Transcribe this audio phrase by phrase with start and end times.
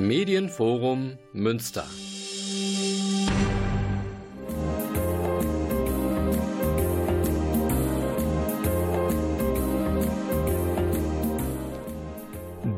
[0.00, 1.84] Medienforum Münster.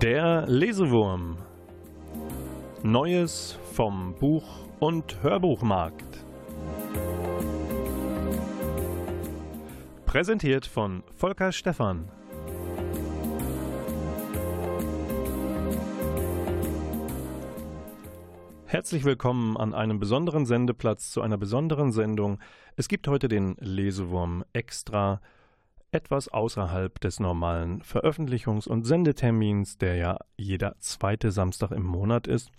[0.00, 1.38] Der Lesewurm.
[2.82, 6.24] Neues vom Buch- und Hörbuchmarkt.
[10.06, 12.08] Präsentiert von Volker Stephan.
[18.72, 22.38] Herzlich willkommen an einem besonderen Sendeplatz zu einer besonderen Sendung.
[22.74, 25.20] Es gibt heute den Lesewurm extra
[25.90, 32.50] etwas außerhalb des normalen Veröffentlichungs- und Sendetermins, der ja jeder zweite Samstag im Monat ist.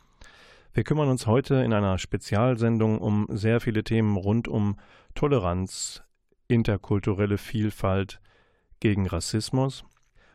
[0.72, 4.77] Wir kümmern uns heute in einer Spezialsendung um sehr viele Themen rund um
[5.16, 6.03] Toleranz,
[6.48, 8.22] interkulturelle Vielfalt
[8.80, 9.84] gegen Rassismus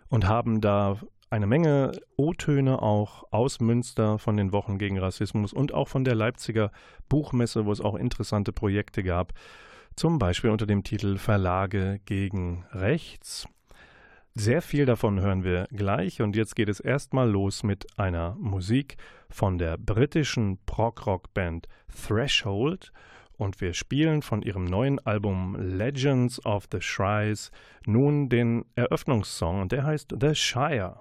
[0.08, 0.98] und haben da
[1.30, 6.14] eine Menge O-Töne auch aus Münster von den Wochen gegen Rassismus und auch von der
[6.14, 6.70] Leipziger
[7.08, 9.32] Buchmesse, wo es auch interessante Projekte gab,
[9.94, 13.46] zum Beispiel unter dem Titel Verlage gegen Rechts.
[14.34, 18.96] Sehr viel davon hören wir gleich und jetzt geht es erstmal los mit einer Musik
[19.28, 21.68] von der britischen Prog-Rock-Band
[22.06, 22.92] Threshold
[23.36, 27.50] und wir spielen von ihrem neuen Album Legends of the Shries
[27.86, 31.00] nun den Eröffnungssong und der heißt The Shire.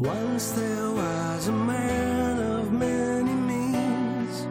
[0.00, 4.46] Once there was a man of many means,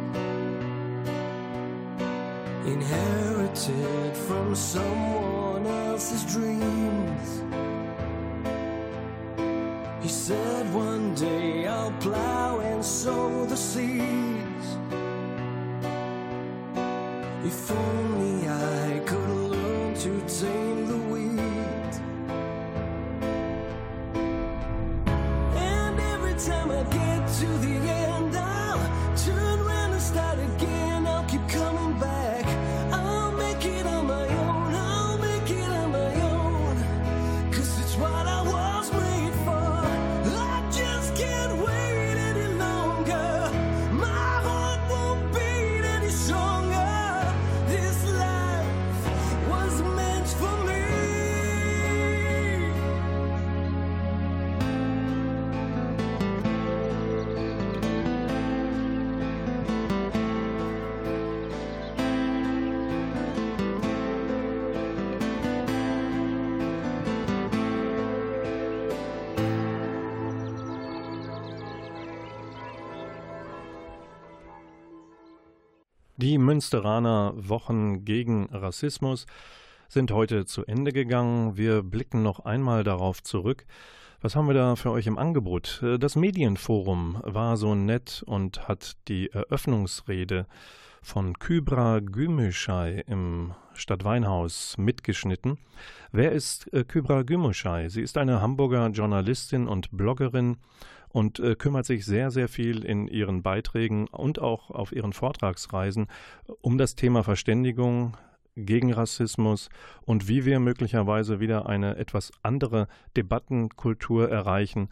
[2.67, 7.41] inherited from someone else's dreams.
[10.03, 14.67] He said, One day I'll plow and sow the seeds.
[17.43, 18.18] If only
[76.29, 79.25] Die Münsteraner Wochen gegen Rassismus
[79.87, 81.57] sind heute zu Ende gegangen.
[81.57, 83.65] Wir blicken noch einmal darauf zurück.
[84.21, 85.83] Was haben wir da für euch im Angebot?
[85.99, 90.45] Das Medienforum war so nett und hat die Eröffnungsrede
[91.01, 95.57] von Kybra Gümüşay im Stadtweinhaus mitgeschnitten.
[96.11, 97.89] Wer ist äh, Kybra Gümüşay?
[97.89, 100.57] Sie ist eine Hamburger Journalistin und Bloggerin
[101.09, 106.07] und äh, kümmert sich sehr, sehr viel in ihren Beiträgen und auch auf ihren Vortragsreisen
[106.61, 108.15] um das Thema Verständigung
[108.55, 109.69] gegen Rassismus
[110.05, 114.89] und wie wir möglicherweise wieder eine etwas andere Debattenkultur erreichen.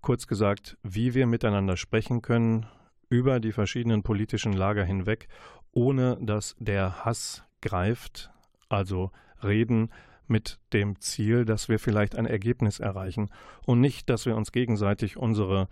[0.00, 2.66] Kurz gesagt, wie wir miteinander sprechen können
[3.08, 5.28] über die verschiedenen politischen Lager hinweg,
[5.72, 8.30] ohne dass der Hass greift,
[8.68, 9.10] also
[9.42, 9.90] reden
[10.28, 13.30] mit dem Ziel, dass wir vielleicht ein Ergebnis erreichen
[13.66, 15.68] und nicht, dass wir uns gegenseitig unsere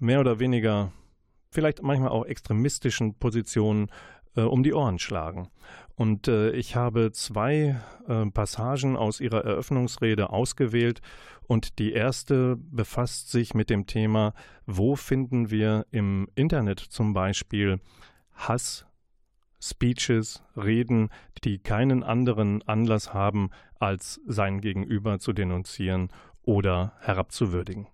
[0.00, 0.92] mehr oder weniger
[1.50, 3.90] vielleicht manchmal auch extremistischen Positionen
[4.36, 5.48] äh, um die Ohren schlagen.
[5.94, 11.00] Und äh, ich habe zwei äh, Passagen aus ihrer Eröffnungsrede ausgewählt
[11.46, 14.34] und die erste befasst sich mit dem Thema,
[14.66, 17.80] wo finden wir im Internet zum Beispiel
[18.34, 18.86] Hass,
[19.60, 21.10] Speeches, Reden,
[21.44, 26.10] die keinen anderen Anlass haben, als sein Gegenüber zu denunzieren
[26.42, 27.86] oder herabzuwürdigen.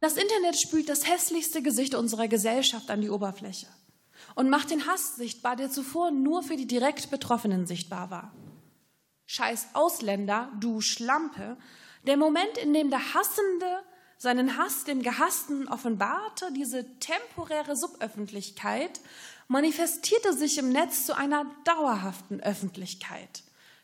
[0.00, 3.68] Das Internet spült das hässlichste Gesicht unserer Gesellschaft an die Oberfläche
[4.34, 8.34] und macht den Hass sichtbar, der zuvor nur für die direkt Betroffenen sichtbar war.
[9.26, 11.56] Scheiß Ausländer, du Schlampe,
[12.06, 13.82] der Moment, in dem der Hassende
[14.18, 19.00] seinen Hass dem Gehassten offenbarte, diese temporäre Suböffentlichkeit,
[19.48, 23.42] manifestierte sich im Netz zu einer dauerhaften Öffentlichkeit.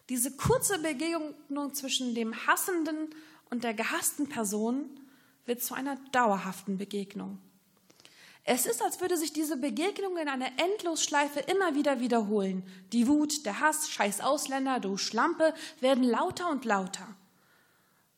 [0.09, 3.09] Diese kurze Begegnung zwischen dem Hassenden
[3.51, 4.89] und der gehassten Person
[5.45, 7.39] wird zu einer dauerhaften Begegnung.
[8.51, 12.63] Es ist, als würde sich diese Begegnung in einer Endlosschleife immer wieder wiederholen.
[12.93, 17.07] Die Wut, der Hass, scheiß Ausländer, du Schlampe werden lauter und lauter.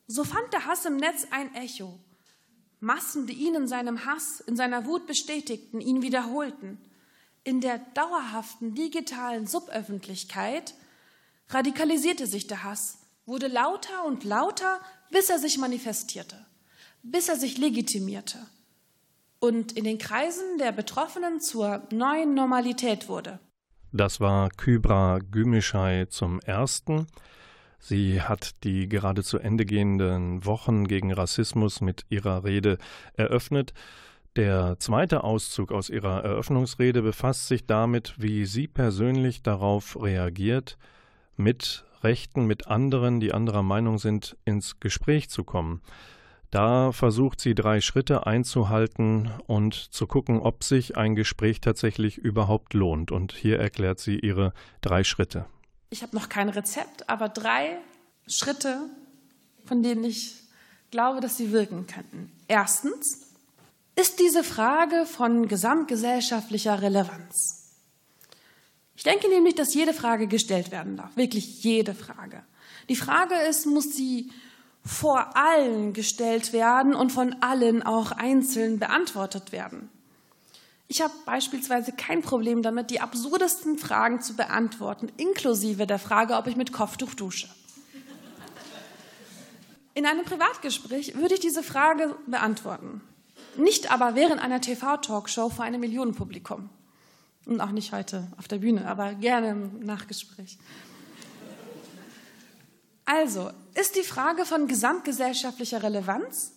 [0.07, 1.99] So fand der Hass im Netz ein Echo.
[2.79, 6.79] Massen, die ihn in seinem Hass, in seiner Wut bestätigten, ihn wiederholten.
[7.45, 10.75] In der dauerhaften digitalen Suböffentlichkeit
[11.49, 16.47] radikalisierte sich der Hass, wurde lauter und lauter, bis er sich manifestierte,
[17.03, 18.39] bis er sich legitimierte
[19.41, 23.41] und in den Kreisen der Betroffenen zur neuen Normalität wurde.
[23.93, 27.07] Das war Kybra Gümüşay zum Ersten.
[27.81, 32.79] Sie hat die gerade zu Ende gehenden Wochen gegen Rassismus mit ihrer Rede
[33.15, 33.73] eröffnet.
[34.37, 40.79] Der zweite Auszug aus ihrer Eröffnungsrede befasst sich damit, wie sie persönlich darauf reagiert,
[41.37, 45.83] mit Rechten, mit anderen, die anderer Meinung sind, ins Gespräch zu kommen.
[46.51, 52.75] Da versucht sie drei Schritte einzuhalten und zu gucken, ob sich ein Gespräch tatsächlich überhaupt
[52.75, 53.13] lohnt.
[53.13, 55.47] Und hier erklärt sie ihre drei Schritte.
[55.91, 57.79] Ich habe noch kein Rezept, aber drei
[58.27, 58.79] Schritte,
[59.65, 60.35] von denen ich
[60.91, 62.33] glaube, dass sie wirken könnten.
[62.49, 63.30] Erstens
[64.01, 67.61] ist diese Frage von gesamtgesellschaftlicher Relevanz.
[68.97, 72.43] Ich denke nämlich, dass jede Frage gestellt werden darf, wirklich jede Frage.
[72.89, 74.31] Die Frage ist, muss sie
[74.85, 79.91] vor allen gestellt werden und von allen auch einzeln beantwortet werden.
[80.89, 86.47] Ich habe beispielsweise kein Problem damit, die absurdesten Fragen zu beantworten, inklusive der Frage, ob
[86.47, 87.49] ich mit Kopftuch dusche.
[89.95, 93.03] In einem Privatgespräch würde ich diese Frage beantworten.
[93.57, 96.71] Nicht aber während einer TV-Talkshow vor einem Millionenpublikum.
[97.47, 100.59] Und auch nicht heute auf der Bühne, aber gerne im Nachgespräch.
[103.05, 106.53] Also, ist die Frage von gesamtgesellschaftlicher Relevanz?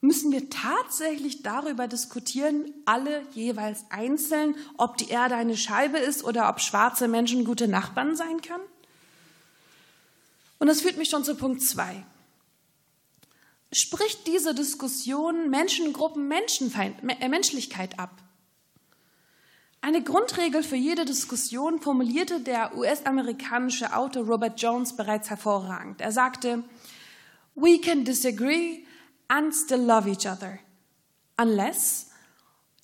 [0.00, 6.48] Müssen wir tatsächlich darüber diskutieren, alle jeweils einzeln, ob die Erde eine Scheibe ist oder
[6.48, 8.62] ob schwarze Menschen gute Nachbarn sein können?
[10.58, 12.04] Und das führt mich schon zu Punkt zwei.
[13.70, 18.22] Spricht diese Diskussion Menschengruppen Menschenfeind, äh, Menschlichkeit ab?
[19.80, 26.00] Eine Grundregel für jede Diskussion formulierte der US-amerikanische Autor Robert Jones bereits hervorragend.
[26.00, 26.64] Er sagte,
[27.54, 28.84] We can disagree
[29.28, 30.58] and still love each other,
[31.36, 32.10] unless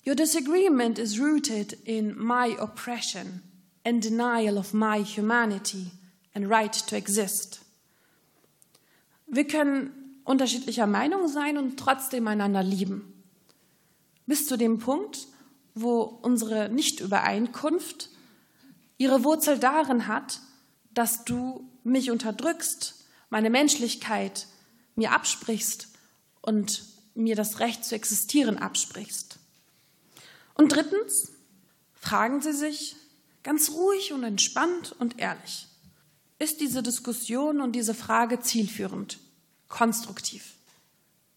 [0.05, 3.41] your disagreement is rooted in my oppression
[3.83, 5.91] and denial of my humanity
[6.33, 7.61] and right to exist.
[9.27, 13.13] Wir können unterschiedlicher Meinung sein und trotzdem einander lieben.
[14.25, 15.27] Bis zu dem Punkt,
[15.73, 18.09] wo unsere Nichtübereinkunft
[18.97, 20.41] ihre Wurzel darin hat,
[20.93, 24.47] dass du mich unterdrückst, meine Menschlichkeit
[24.95, 25.89] mir absprichst
[26.41, 26.83] und
[27.13, 29.37] mir das Recht zu existieren absprichst.
[30.55, 31.31] Und drittens
[31.93, 32.95] fragen Sie sich
[33.43, 35.67] ganz ruhig und entspannt und ehrlich,
[36.39, 39.19] ist diese Diskussion und diese Frage zielführend,
[39.67, 40.53] konstruktiv?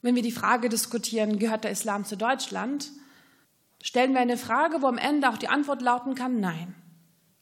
[0.03, 2.91] Wenn wir die Frage diskutieren, gehört der Islam zu Deutschland,
[3.83, 6.75] Stellen wir eine Frage, wo am Ende auch die Antwort lauten kann, nein,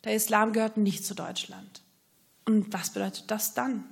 [0.05, 1.83] der Islam gehört nicht zu Deutschland.
[2.45, 3.85] Und was bedeutet das dann?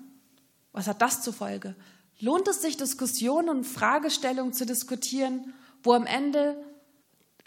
[0.73, 1.75] Was hat das zur Folge?
[2.21, 6.57] Lohnt es sich, Diskussionen und Fragestellungen zu diskutieren, wo am Ende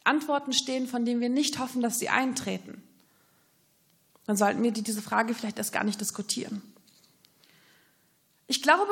[0.04, 2.82] Antworten stehen, von denen wir nicht hoffen, dass sie eintreten?
[4.26, 6.62] Dann sollten wir diese Frage vielleicht erst gar nicht diskutieren.
[8.50, 8.92] Ich glaube,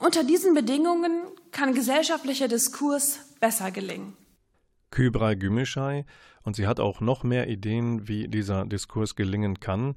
[0.00, 1.22] unter diesen Bedingungen
[1.52, 4.16] kann gesellschaftlicher Diskurs besser gelingen.
[4.90, 6.04] Kybra Gümüşay
[6.42, 9.94] und sie hat auch noch mehr Ideen, wie dieser Diskurs gelingen kann.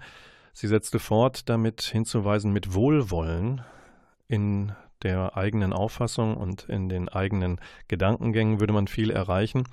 [0.54, 3.64] Sie setzte fort, damit hinzuweisen, mit Wohlwollen
[4.28, 9.64] in der eigenen Auffassung und in den eigenen Gedankengängen würde man viel erreichen.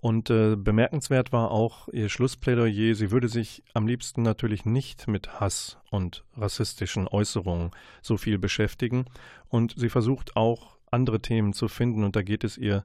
[0.00, 5.40] Und äh, bemerkenswert war auch ihr Schlussplädoyer, sie würde sich am liebsten natürlich nicht mit
[5.40, 9.04] Hass und rassistischen Äußerungen so viel beschäftigen.
[9.48, 12.84] Und sie versucht auch andere Themen zu finden und da geht es ihr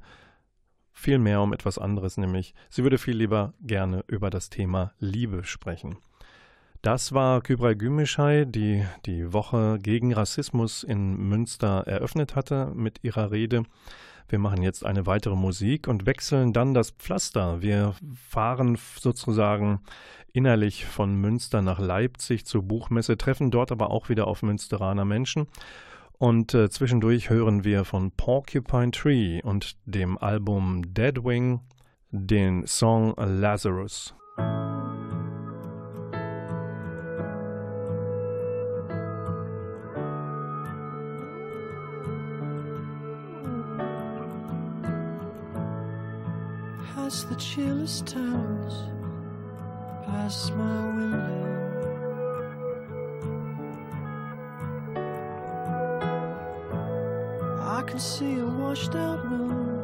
[0.91, 5.43] viel mehr um etwas anderes, nämlich sie würde viel lieber gerne über das Thema Liebe
[5.43, 5.97] sprechen.
[6.81, 13.31] Das war Kübra Gümüşay, die die Woche gegen Rassismus in Münster eröffnet hatte mit ihrer
[13.31, 13.63] Rede.
[14.27, 17.61] Wir machen jetzt eine weitere Musik und wechseln dann das Pflaster.
[17.61, 17.95] Wir
[18.29, 19.81] fahren sozusagen
[20.33, 25.47] innerlich von Münster nach Leipzig zur Buchmesse, treffen dort aber auch wieder auf Münsteraner Menschen.
[26.17, 31.61] Und äh, zwischendurch hören wir von Porcupine Tree und dem Album Deadwing
[32.11, 34.15] den Song Lazarus.
[47.23, 48.73] The chillest towns,
[50.05, 51.45] past my window.
[57.61, 59.79] I can see a washed out moon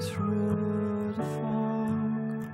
[0.00, 2.46] through the fog.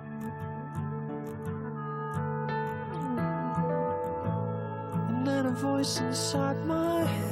[5.08, 7.31] And then a voice inside my head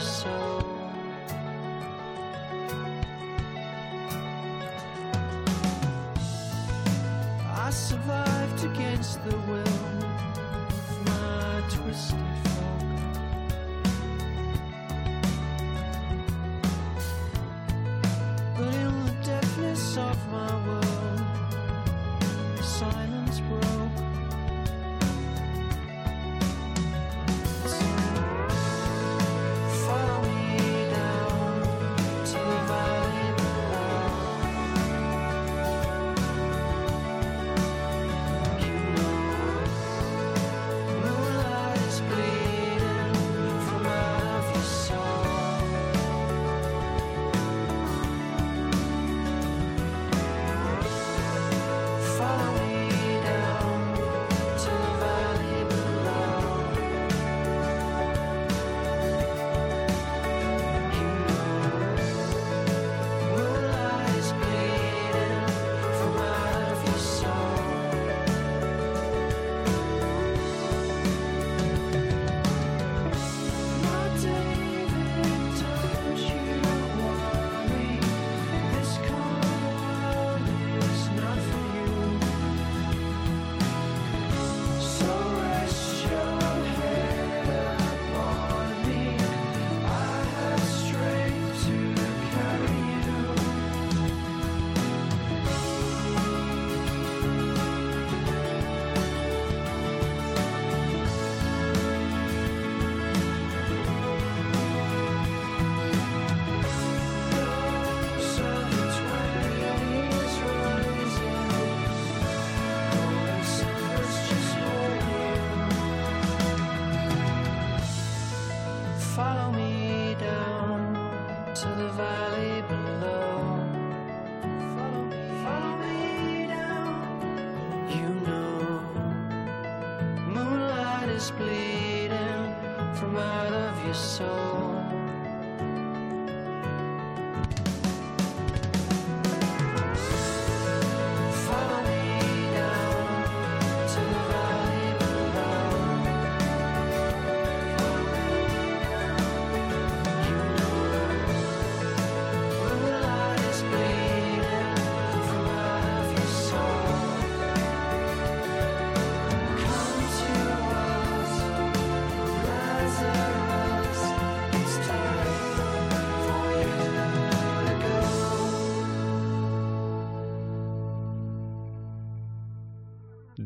[0.00, 0.02] I
[7.70, 12.27] survived against the will of my twisted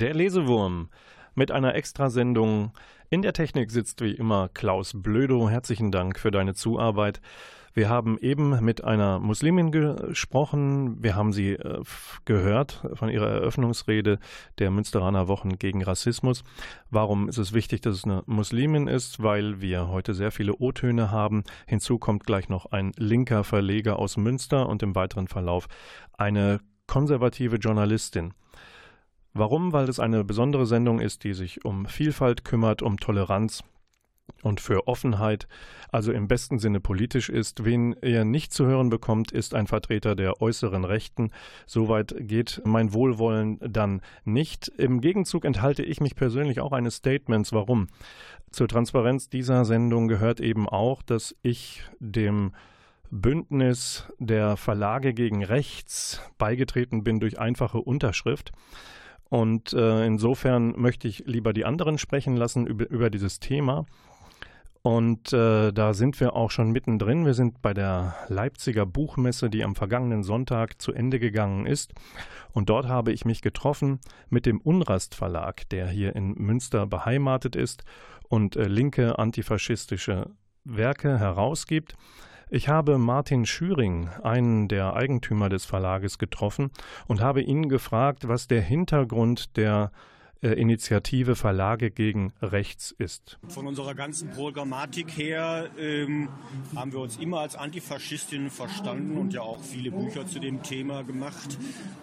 [0.03, 0.89] Der Lesewurm
[1.37, 2.73] mit einer Extrasendung.
[3.09, 5.49] In der Technik sitzt wie immer Klaus Blödo.
[5.49, 7.21] Herzlichen Dank für deine Zuarbeit.
[7.73, 11.01] Wir haben eben mit einer Muslimin gesprochen.
[11.01, 11.85] Wir haben sie äh,
[12.25, 14.19] gehört von ihrer Eröffnungsrede
[14.59, 16.43] der Münsteraner Wochen gegen Rassismus.
[16.91, 19.23] Warum ist es wichtig, dass es eine Muslimin ist?
[19.23, 21.45] Weil wir heute sehr viele O-Töne haben.
[21.65, 25.69] Hinzu kommt gleich noch ein linker Verleger aus Münster und im weiteren Verlauf
[26.19, 28.35] eine konservative Journalistin.
[29.35, 29.73] Warum?
[29.73, 33.65] Weil es eine besondere Sendung ist, die sich um Vielfalt kümmert, um Toleranz
[34.43, 35.47] und für Offenheit,
[35.91, 37.65] also im besten Sinne politisch ist.
[37.65, 41.31] Wen er nicht zu hören bekommt, ist ein Vertreter der äußeren Rechten.
[41.67, 44.69] Soweit geht mein Wohlwollen dann nicht.
[44.69, 47.53] Im Gegenzug enthalte ich mich persönlich auch eines Statements.
[47.53, 47.89] Warum?
[48.51, 52.53] Zur Transparenz dieser Sendung gehört eben auch, dass ich dem
[53.11, 58.53] Bündnis der Verlage gegen Rechts beigetreten bin durch einfache Unterschrift.
[59.33, 63.87] Und äh, insofern möchte ich lieber die anderen sprechen lassen über, über dieses Thema.
[64.83, 67.25] Und äh, da sind wir auch schon mittendrin.
[67.25, 71.95] Wir sind bei der Leipziger Buchmesse, die am vergangenen Sonntag zu Ende gegangen ist.
[72.53, 77.57] Und dort habe ich mich getroffen mit dem Unrast Verlag, der hier in Münster beheimatet
[77.57, 77.85] ist
[78.29, 80.29] und äh, linke antifaschistische
[80.65, 81.95] Werke herausgibt.
[82.55, 86.71] Ich habe Martin Schüring, einen der Eigentümer des Verlages, getroffen
[87.07, 89.91] und habe ihn gefragt, was der Hintergrund der
[90.49, 93.39] Initiative Verlage gegen Rechts ist.
[93.49, 96.29] Von unserer ganzen Programmatik her ähm,
[96.75, 101.05] haben wir uns immer als Antifaschistinnen verstanden und ja auch viele Bücher zu dem Thema
[101.05, 101.59] gemacht.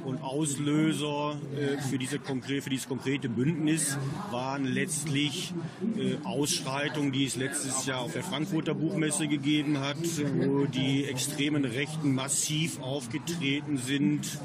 [0.06, 3.98] Und Auslöser äh, für, diese für dieses konkrete Bündnis
[4.32, 5.54] waren letztlich
[5.98, 9.98] äh, Ausschreitungen, die es letztes Jahr auf der Frankfurter Buchmesse gegeben hat,
[10.38, 14.40] wo die extremen Rechten massiv aufgetreten sind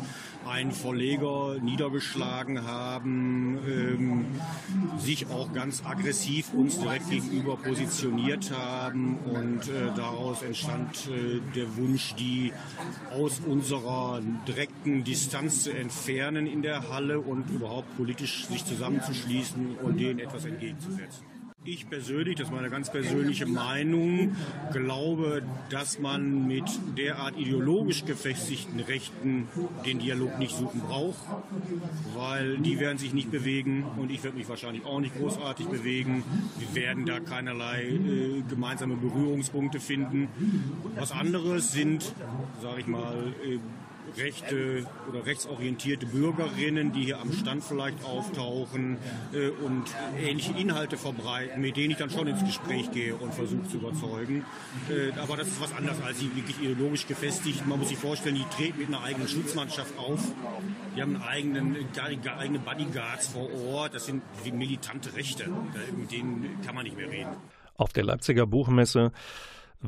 [0.47, 4.27] einen Verleger niedergeschlagen haben, ähm,
[4.99, 11.77] sich auch ganz aggressiv uns direkt gegenüber positioniert haben und äh, daraus entstand äh, der
[11.77, 12.53] Wunsch, die
[13.13, 19.99] aus unserer direkten Distanz zu entfernen in der Halle und überhaupt politisch sich zusammenzuschließen und
[19.99, 21.34] denen etwas entgegenzusetzen.
[21.67, 24.37] Ich persönlich, das ist meine ganz persönliche Meinung,
[24.75, 26.65] glaube, dass man mit
[26.99, 29.49] derart ideologisch gefestigten Rechten
[29.87, 31.23] den Dialog nicht suchen braucht,
[32.15, 36.23] weil die werden sich nicht bewegen und ich werde mich wahrscheinlich auch nicht großartig bewegen.
[36.59, 40.29] Wir werden da keinerlei äh, gemeinsame Berührungspunkte finden.
[40.97, 42.13] Was anderes sind,
[42.61, 43.59] sage ich mal, äh,
[44.17, 48.99] rechte oder rechtsorientierte Bürgerinnen, die hier am Stand vielleicht auftauchen
[49.33, 49.85] äh, und
[50.19, 54.45] ähnliche Inhalte verbreiten, mit denen ich dann schon ins Gespräch gehe und versuche zu überzeugen.
[54.89, 57.67] Äh, aber das ist was anderes als sie wirklich ideologisch gefestigt.
[57.67, 60.21] Man muss sich vorstellen, die treten mit einer eigenen Schutzmannschaft auf.
[60.97, 61.77] Die haben einen eigenen,
[62.39, 63.95] eigene Bodyguards vor Ort.
[63.95, 65.49] Das sind militante Rechte.
[65.97, 67.31] Mit denen kann man nicht mehr reden.
[67.77, 69.13] Auf der Leipziger Buchmesse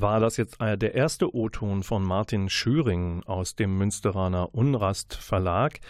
[0.00, 5.80] war das jetzt der erste O-Ton von Martin Schüring aus dem Münsteraner Unrast Verlag.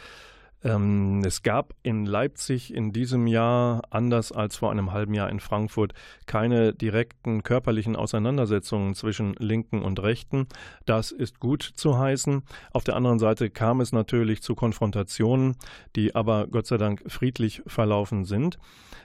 [0.62, 5.40] Ähm, es gab in Leipzig in diesem Jahr, anders als vor einem halben Jahr in
[5.40, 5.92] Frankfurt,
[6.26, 10.46] keine direkten körperlichen Auseinandersetzungen zwischen Linken und Rechten.
[10.84, 12.42] Das ist gut zu heißen.
[12.72, 15.56] Auf der anderen Seite kam es natürlich zu Konfrontationen,
[15.94, 18.58] die aber Gott sei Dank friedlich verlaufen sind.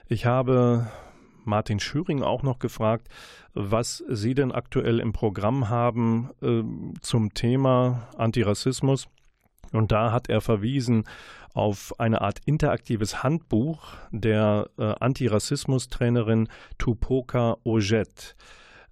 [0.08, 0.90] Ich habe
[1.44, 3.08] Martin Schüring auch noch gefragt,
[3.54, 6.62] was Sie denn aktuell im Programm haben äh,
[7.00, 9.08] zum Thema Antirassismus.
[9.72, 11.04] Und da hat er verwiesen
[11.54, 18.36] auf eine Art interaktives Handbuch der äh, Antirassismus-Trainerin Tupoka Ojet.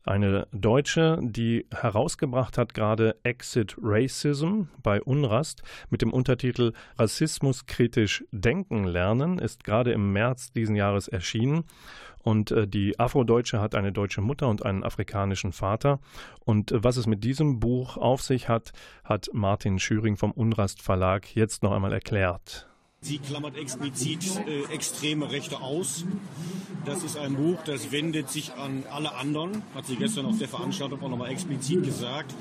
[0.05, 8.25] Eine Deutsche, die herausgebracht hat gerade Exit Racism bei Unrast mit dem Untertitel Rassismus kritisch
[8.33, 11.65] denken lernen, ist gerade im März diesen Jahres erschienen.
[12.23, 16.01] Und äh, die Afrodeutsche hat eine deutsche Mutter und einen afrikanischen Vater.
[16.41, 18.73] Und äh, was es mit diesem Buch auf sich hat,
[19.05, 22.70] hat Martin Schüring vom Unrast Verlag jetzt noch einmal erklärt.
[23.03, 26.05] Sie klammert explizit äh, extreme Rechte aus.
[26.85, 30.49] Das ist ein Buch, das wendet sich an alle anderen, hat sie gestern auf der
[30.49, 32.35] Veranstaltung auch nochmal explizit gesagt.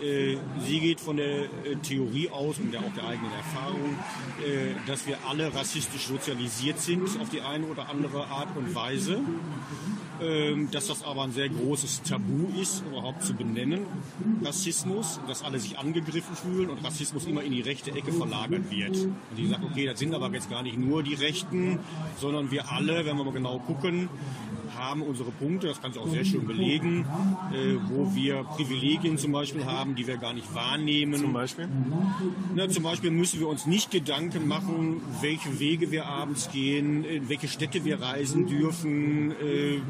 [0.00, 3.96] Äh, sie geht von der äh, Theorie aus und der, auch der eigenen Erfahrung,
[4.44, 9.20] äh, dass wir alle rassistisch sozialisiert sind auf die eine oder andere Art und Weise.
[10.18, 13.84] Ähm, dass das aber ein sehr großes Tabu ist, überhaupt zu benennen,
[14.42, 18.96] Rassismus, dass alle sich angegriffen fühlen und Rassismus immer in die rechte Ecke verlagert wird.
[18.96, 21.80] Und die sagt, okay, das sind aber jetzt gar nicht nur die Rechten,
[22.18, 24.08] sondern wir alle, wenn wir mal genau gucken,
[24.76, 27.06] haben unsere Punkte, das kann sie auch sehr schön belegen,
[27.52, 31.20] äh, wo wir Privilegien zum Beispiel haben, die wir gar nicht wahrnehmen.
[31.20, 31.68] Zum Beispiel?
[32.54, 37.28] Na, zum Beispiel müssen wir uns nicht Gedanken machen, welche Wege wir abends gehen, in
[37.28, 39.80] welche Städte wir reisen dürfen, äh,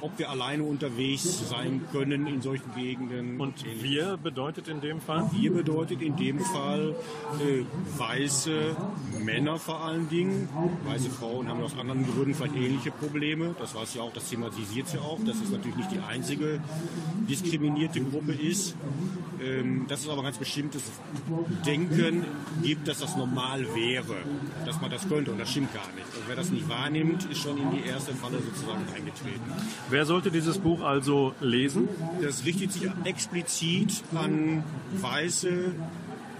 [0.00, 3.40] ob wir alleine unterwegs sein können in solchen Gegenden.
[3.40, 5.28] Und wir bedeutet in dem Fall?
[5.32, 6.94] Wir bedeutet in dem Fall
[7.40, 7.64] äh,
[7.98, 8.76] weiße
[9.24, 10.48] Männer vor allen Dingen.
[10.84, 13.54] Weiße Frauen haben aus anderen Gründen vielleicht ähnliche Probleme.
[13.58, 16.60] Das weiß ja auch das das thematisiert sie auch, dass es natürlich nicht die einzige
[17.28, 18.74] diskriminierte Gruppe ist,
[19.42, 20.82] ähm, dass es aber ganz bestimmtes
[21.64, 22.24] Denken
[22.62, 24.16] gibt, dass das normal wäre,
[24.66, 26.06] dass man das könnte und das stimmt gar nicht.
[26.16, 29.40] Und wer das nicht wahrnimmt, ist schon in die erste Falle sozusagen eingetreten.
[29.88, 31.88] Wer sollte dieses Buch also lesen?
[32.20, 34.62] Das richtet sich explizit an
[35.00, 35.72] weiße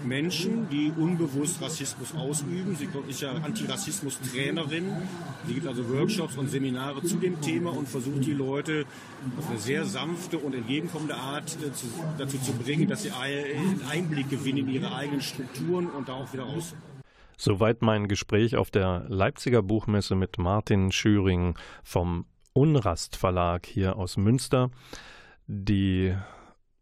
[0.03, 2.75] Menschen, die unbewusst Rassismus ausüben.
[2.75, 4.85] Sie ist ja Antirassismus-Trainerin.
[5.47, 8.85] Sie gibt also Workshops und Seminare zu dem Thema und versucht die Leute
[9.37, 13.81] auf eine sehr sanfte und entgegenkommende Art äh, zu, dazu zu bringen, dass sie einen
[13.89, 16.75] Einblick gewinnen in ihre eigenen Strukturen und da auch wieder raus.
[17.37, 24.17] Soweit mein Gespräch auf der Leipziger Buchmesse mit Martin Schüring vom Unrast Verlag hier aus
[24.17, 24.71] Münster.
[25.47, 26.13] Die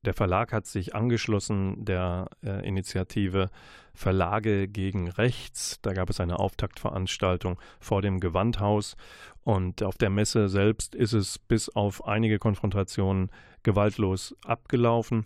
[0.07, 3.49] der Verlag hat sich angeschlossen der äh, Initiative
[3.93, 5.79] Verlage gegen Rechts.
[5.81, 8.95] Da gab es eine Auftaktveranstaltung vor dem Gewandhaus
[9.43, 13.31] und auf der Messe selbst ist es bis auf einige Konfrontationen
[13.63, 15.25] gewaltlos abgelaufen.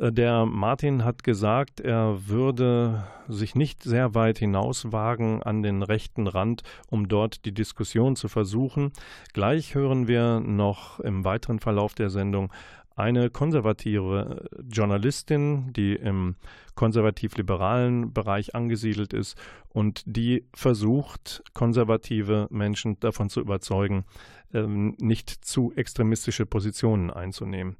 [0.00, 6.26] Äh, der Martin hat gesagt, er würde sich nicht sehr weit hinauswagen an den rechten
[6.26, 8.92] Rand, um dort die Diskussion zu versuchen.
[9.32, 12.52] Gleich hören wir noch im weiteren Verlauf der Sendung
[12.96, 16.36] eine konservative Journalistin, die im
[16.74, 19.36] konservativ-liberalen Bereich angesiedelt ist
[19.68, 24.04] und die versucht, konservative Menschen davon zu überzeugen,
[24.52, 27.76] ähm, nicht zu extremistische Positionen einzunehmen.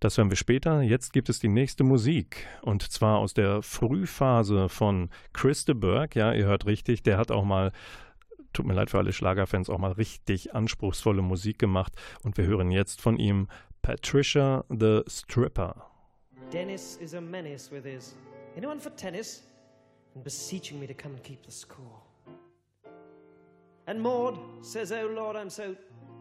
[0.00, 0.80] Das hören wir später.
[0.80, 6.16] Jetzt gibt es die nächste Musik und zwar aus der Frühphase von Chris de Burgh.
[6.16, 7.72] Ja, ihr hört richtig, der hat auch mal
[8.52, 11.92] tut mir leid für alle Schlagerfans, auch mal richtig anspruchsvolle Musik gemacht.
[12.22, 13.48] Und wir hören jetzt von ihm
[13.82, 15.74] Patricia the Stripper.
[16.50, 18.14] Dennis is a menace with his
[18.56, 19.42] anyone for tennis
[20.14, 22.02] and beseeching me to come and keep the score.
[23.86, 25.76] And Maud says, Oh Lord, I'm so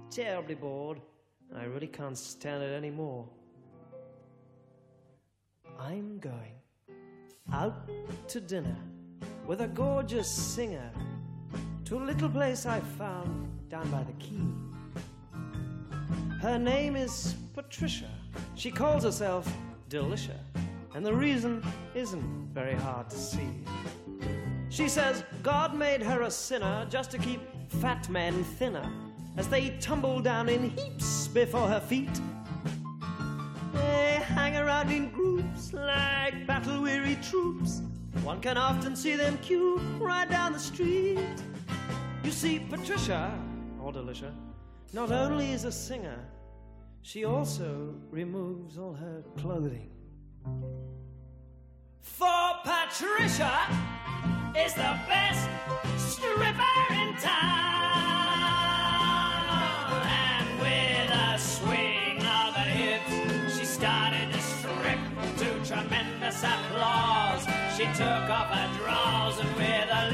[0.09, 1.01] terribly bored.
[1.55, 3.27] I really can't stand it anymore.
[5.79, 6.53] I'm going
[7.53, 7.89] out
[8.29, 8.77] to dinner
[9.45, 10.91] with a gorgeous singer
[11.85, 14.41] to a little place I found down by the quay.
[16.41, 18.05] Her name is Patricia.
[18.53, 19.51] She calls herself
[19.89, 20.37] Delicia,
[20.93, 21.65] and the reason
[21.95, 23.49] isn't very hard to see.
[24.69, 27.41] She says God made her a sinner just to keep
[27.81, 28.87] fat men thinner
[29.37, 32.21] as they tumble down in heaps before her feet.
[33.73, 37.81] They hang around in groups like battle weary troops.
[38.23, 41.41] One can often see them queue right down the street.
[42.23, 43.33] You see, Patricia,
[43.81, 44.31] or Delicia,
[44.93, 46.19] not only is a singer,
[47.07, 49.89] she also removes all her clothing.
[52.01, 53.55] For Patricia
[54.57, 55.47] is the best
[55.95, 57.31] stripper in town.
[60.03, 64.99] And with a swing of her hips, she started to strip
[65.37, 67.47] to tremendous applause.
[67.77, 70.11] She took off her drawers and with a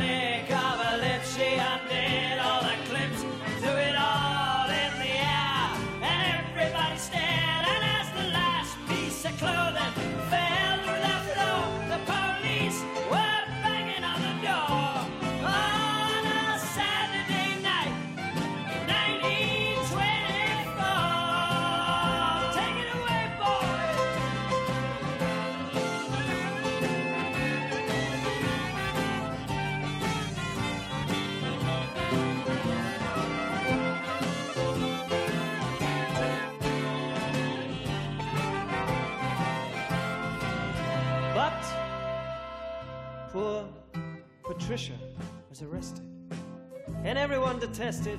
[47.14, 48.18] and everyone detested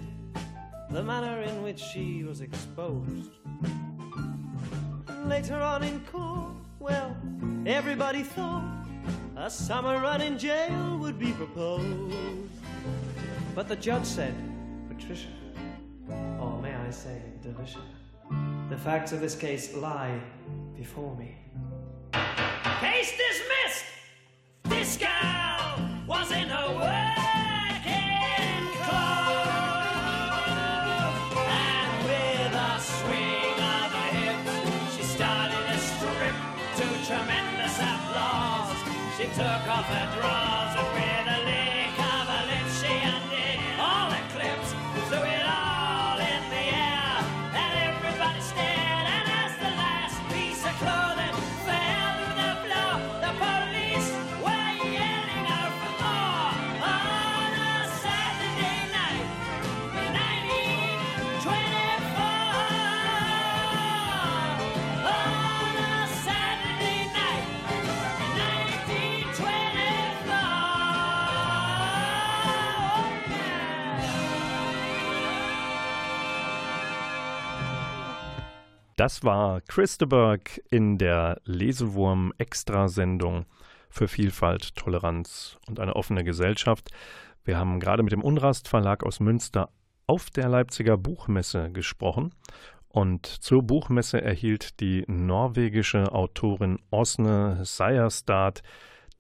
[0.91, 3.33] the manner in which she was exposed.
[5.25, 7.17] Later on in court, well,
[7.67, 8.87] everybody thought
[9.37, 12.15] a summer run in jail would be proposed.
[13.53, 14.33] But the judge said,
[14.89, 15.35] Patricia,
[16.41, 17.83] or may I say, Delicia,
[18.71, 20.21] the facts of this case lie
[20.77, 21.35] before me.
[22.79, 23.87] Case dismissed!
[24.63, 27.04] This girl was in a working
[39.25, 41.24] She took off her drawers and with
[79.05, 83.45] Das war Christeberg in der Lesewurm-Extrasendung
[83.91, 86.89] für Vielfalt, Toleranz und eine offene Gesellschaft.
[87.45, 89.69] Wir haben gerade mit dem Unrast Verlag aus Münster
[90.07, 92.35] auf der Leipziger Buchmesse gesprochen.
[92.89, 98.63] Und zur Buchmesse erhielt die norwegische Autorin Osne Seierstad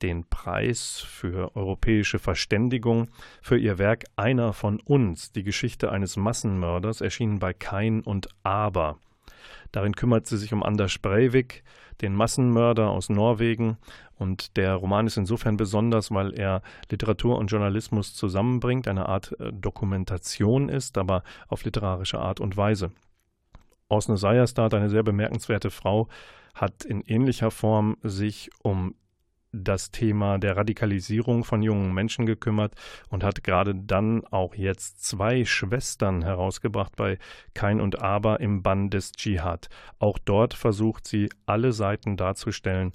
[0.01, 3.11] den Preis für europäische Verständigung
[3.43, 8.97] für ihr Werk Einer von uns, die Geschichte eines Massenmörders, erschienen bei Kein und Aber.
[9.73, 11.65] Darin kümmert sie sich um Anders Breivik,
[12.01, 13.77] den Massenmörder aus Norwegen.
[14.17, 19.53] Und der Roman ist insofern besonders, weil er Literatur und Journalismus zusammenbringt, eine Art äh,
[19.53, 22.93] Dokumentation ist, aber auf literarische Art und Weise.
[23.89, 26.09] Osne Seierstad, eine sehr bemerkenswerte Frau,
[26.55, 28.95] hat in ähnlicher Form sich um
[29.63, 32.75] das Thema der Radikalisierung von jungen Menschen gekümmert
[33.09, 37.19] und hat gerade dann auch jetzt zwei Schwestern herausgebracht bei
[37.55, 39.69] Kein und Aber im Bann des Dschihad.
[39.99, 42.93] Auch dort versucht sie, alle Seiten darzustellen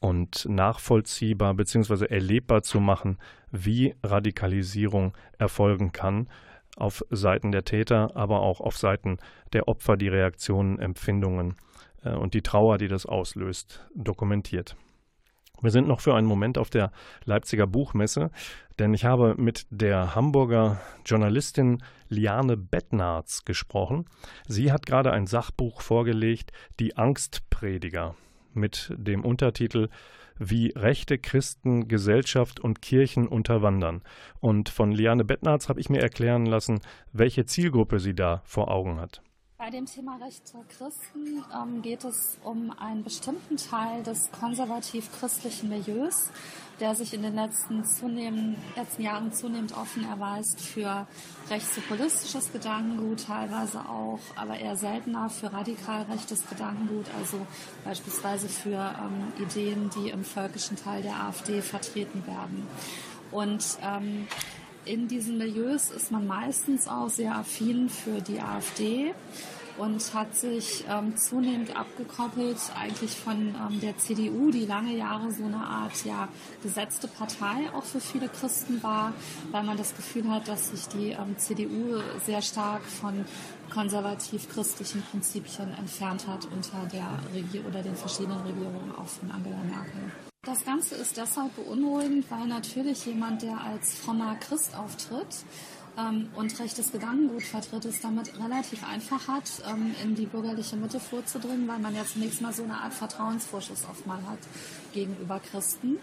[0.00, 2.06] und nachvollziehbar bzw.
[2.06, 3.18] erlebbar zu machen,
[3.50, 6.28] wie Radikalisierung erfolgen kann
[6.76, 9.18] auf Seiten der Täter, aber auch auf Seiten
[9.52, 11.54] der Opfer, die Reaktionen, Empfindungen
[12.02, 14.76] äh, und die Trauer, die das auslöst, dokumentiert.
[15.62, 16.90] Wir sind noch für einen Moment auf der
[17.24, 18.32] Leipziger Buchmesse,
[18.80, 24.06] denn ich habe mit der Hamburger Journalistin Liane Bettnarz gesprochen.
[24.48, 28.16] Sie hat gerade ein Sachbuch vorgelegt, Die Angstprediger,
[28.52, 29.88] mit dem Untertitel
[30.36, 34.02] Wie rechte Christen Gesellschaft und Kirchen unterwandern.
[34.40, 36.80] Und von Liane Bettnarz habe ich mir erklären lassen,
[37.12, 39.22] welche Zielgruppe sie da vor Augen hat.
[39.62, 46.30] Bei dem Thema Rechte Christen ähm, geht es um einen bestimmten Teil des konservativ-christlichen Milieus,
[46.80, 51.06] der sich in den letzten, zunehmend, letzten Jahren zunehmend offen erweist für
[51.48, 57.46] rechtspopulistisches Gedankengut, teilweise auch, aber eher seltener für radikal rechtes Gedankengut, also
[57.84, 62.66] beispielsweise für ähm, Ideen, die im völkischen Teil der AfD vertreten werden.
[63.30, 64.26] Und ähm,
[64.84, 69.14] in diesen Milieus ist man meistens auch sehr affin für die AfD
[69.78, 75.44] und hat sich ähm, zunehmend abgekoppelt eigentlich von ähm, der CDU, die lange Jahre so
[75.44, 76.28] eine Art ja
[76.62, 79.12] gesetzte Partei auch für viele Christen war,
[79.50, 83.24] weil man das Gefühl hat, dass sich die ähm, CDU sehr stark von
[83.72, 90.31] konservativ-christlichen Prinzipien entfernt hat unter der Regierung oder den verschiedenen Regierungen auch von Angela Merkel.
[90.44, 95.28] Das Ganze ist deshalb beunruhigend, weil natürlich jemand, der als frommer Christ auftritt
[95.96, 100.98] ähm, und rechtes Gedankengut vertritt, es damit relativ einfach hat, ähm, in die bürgerliche Mitte
[100.98, 104.40] vorzudringen, weil man ja zunächst mal so eine Art Vertrauensvorschuss oftmals hat
[104.92, 105.98] gegenüber Christen.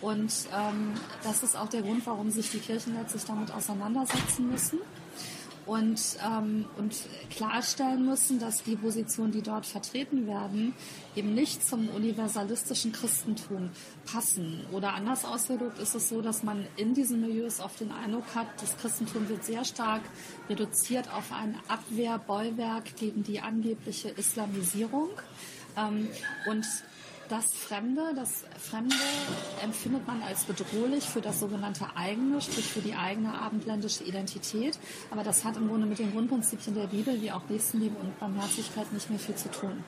[0.00, 4.80] Und ähm, das ist auch der Grund, warum sich die Kirchen letztlich damit auseinandersetzen müssen
[5.68, 6.94] und, ähm, und
[7.30, 10.74] klarstellen müssen, dass die Positionen, die dort vertreten werden,
[11.14, 13.68] eben nicht zum universalistischen Christentum
[14.10, 14.64] passen.
[14.72, 18.46] Oder anders ausgedrückt ist es so, dass man in diesen Milieus oft den Eindruck hat,
[18.60, 20.02] das Christentum wird sehr stark
[20.48, 25.10] reduziert auf ein Abwehrbollwerk gegen die angebliche Islamisierung.
[25.76, 26.08] Ähm,
[26.46, 26.66] und
[27.28, 28.94] das Fremde, das Fremde
[29.62, 34.78] empfindet man als bedrohlich für das sogenannte eigene, sprich für die eigene abendländische Identität.
[35.10, 38.92] Aber das hat im Grunde mit den Grundprinzipien der Bibel wie auch Nächstenliebe und Barmherzigkeit
[38.92, 39.84] nicht mehr viel zu tun.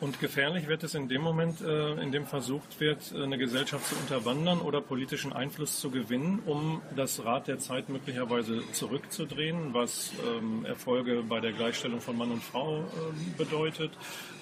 [0.00, 3.94] Und gefährlich wird es in dem Moment, äh, in dem versucht wird, eine Gesellschaft zu
[3.96, 10.64] unterwandern oder politischen Einfluss zu gewinnen, um das Rad der Zeit möglicherweise zurückzudrehen, was ähm,
[10.64, 13.92] Erfolge bei der Gleichstellung von Mann und Frau ähm, bedeutet,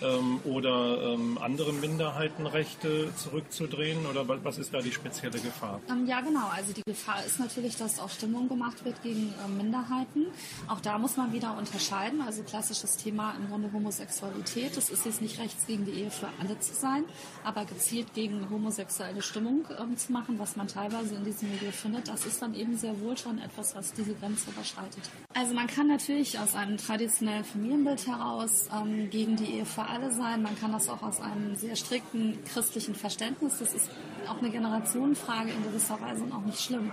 [0.01, 5.81] ähm, oder andere Minderheitenrechte zurückzudrehen, oder was ist da die spezielle Gefahr?
[6.07, 6.49] ja, genau.
[6.55, 10.27] Also die Gefahr ist natürlich, dass auch Stimmung gemacht wird gegen Minderheiten.
[10.69, 12.21] Auch da muss man wieder unterscheiden.
[12.21, 14.77] Also klassisches Thema im Grunde Homosexualität.
[14.77, 17.05] Das ist jetzt nicht recht rechts gegen die Ehe für alle zu sein,
[17.43, 22.09] aber gezielt gegen homosexuelle Stimmung ähm, zu machen, was man teilweise in diesem Milieu findet,
[22.09, 25.03] das ist dann eben sehr wohl schon etwas, was diese Grenze überschreitet.
[25.35, 30.13] Also man kann natürlich aus einem traditionellen Familienbild heraus ähm, gegen die Ehe für alle
[30.13, 30.43] sein.
[30.43, 33.59] Man kann das auch aus einem sehr strikten christlichen Verständnis.
[33.59, 33.91] Das ist
[34.29, 36.91] auch eine Generationenfrage in gewisser Weise und auch nicht schlimm.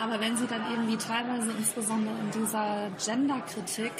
[0.00, 3.92] Aber wenn Sie dann eben wie teilweise insbesondere in dieser Genderkritik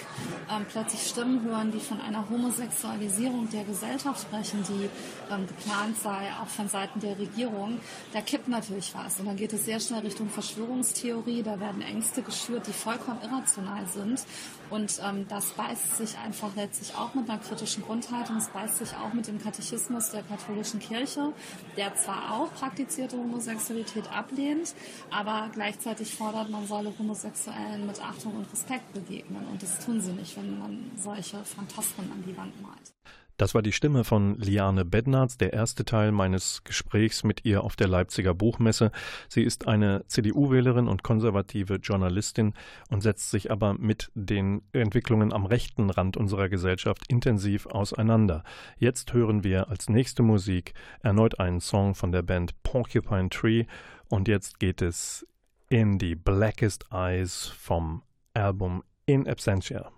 [0.51, 4.89] ähm, plötzlich Stimmen hören, die von einer Homosexualisierung der Gesellschaft sprechen, die
[5.33, 7.81] ähm, geplant sei, auch von Seiten der Regierung,
[8.13, 9.19] da kippt natürlich was.
[9.19, 13.87] Und dann geht es sehr schnell Richtung Verschwörungstheorie, da werden Ängste geschürt, die vollkommen irrational
[13.93, 14.23] sind.
[14.71, 18.95] Und ähm, das beißt sich einfach letztlich auch mit einer kritischen Grundhaltung, es beißt sich
[18.95, 21.33] auch mit dem Katechismus der katholischen Kirche,
[21.77, 24.75] der zwar auch praktizierte Homosexualität ablehnt,
[25.11, 29.47] aber gleichzeitig fordert, man solle Homosexuellen mit Achtung und Respekt begegnen.
[29.51, 32.93] Und das tun sie nicht, wenn man solche Phantasmen an die Wand malt.
[33.39, 37.77] Das war die Stimme von Liane Bednarz, der erste Teil meines Gesprächs mit ihr auf
[37.77, 38.91] der Leipziger Buchmesse.
[39.29, 42.53] Sie ist eine CDU-Wählerin und konservative Journalistin
[42.91, 48.43] und setzt sich aber mit den Entwicklungen am rechten Rand unserer Gesellschaft intensiv auseinander.
[48.77, 50.75] Jetzt hören wir als nächste Musik
[51.05, 53.67] erneut einen Song von der Band Porcupine Tree
[54.09, 55.25] und jetzt geht es
[55.69, 58.03] in die Blackest Eyes vom
[58.35, 59.93] Album In Absentia.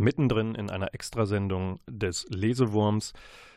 [0.00, 3.12] Mittendrin in einer Extrasendung des Lesewurms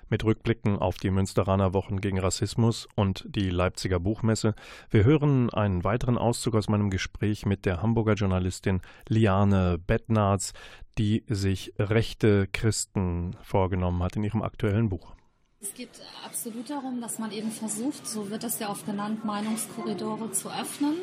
[0.09, 4.53] mit Rückblicken auf die Münsteraner Wochen gegen Rassismus und die Leipziger Buchmesse.
[4.91, 10.53] Wir hören einen weiteren Auszug aus meinem Gespräch mit der Hamburger Journalistin Liane Bettnarz,
[10.97, 15.15] die sich rechte Christen vorgenommen hat in ihrem aktuellen Buch.
[15.63, 20.29] Es geht absolut darum, dass man eben versucht, so wird das ja oft genannt, Meinungskorridore
[20.33, 20.97] zu öffnen.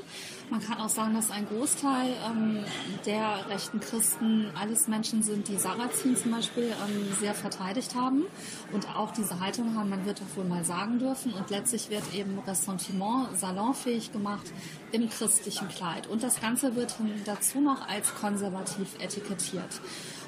[0.50, 2.62] Man kann auch sagen, dass ein Großteil ähm,
[3.06, 8.24] der rechten Christen alles Menschen sind, die Sarrazin zum Beispiel ähm, sehr verteidigt haben
[8.70, 11.32] und auch diese Haltung haben, man wird doch wohl mal sagen dürfen.
[11.32, 14.52] Und letztlich wird eben Ressentiment salonfähig gemacht
[14.92, 16.06] im christlichen Kleid.
[16.06, 16.94] Und das Ganze wird
[17.24, 19.80] dazu noch als konservativ etikettiert.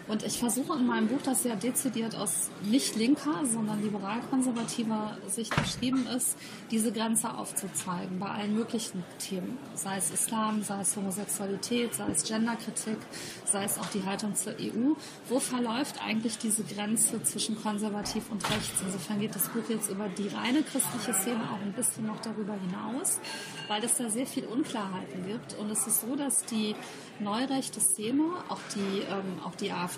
[0.09, 5.55] Und ich versuche in meinem Buch, das sehr dezidiert aus nicht linker, sondern liberal-konservativer Sicht
[5.55, 6.37] beschrieben ist,
[6.71, 9.59] diese Grenze aufzuzeigen bei allen möglichen Themen.
[9.75, 12.99] Sei es Islam, sei es Homosexualität, sei es Genderkritik,
[13.45, 14.95] sei es auch die Haltung zur EU.
[15.29, 18.83] Wo verläuft eigentlich diese Grenze zwischen konservativ und rechts?
[18.85, 22.55] Insofern geht das Buch jetzt über die reine christliche Szene auch ein bisschen noch darüber
[22.55, 23.21] hinaus,
[23.69, 25.55] weil es da sehr viel Unklarheiten gibt.
[25.59, 26.75] Und es ist so, dass die
[27.21, 29.92] neurechte Szene, auch die, ähm, auch die AfD,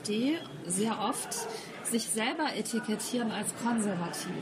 [0.66, 1.28] sehr oft
[1.84, 4.34] sich selber etikettieren als konservativ.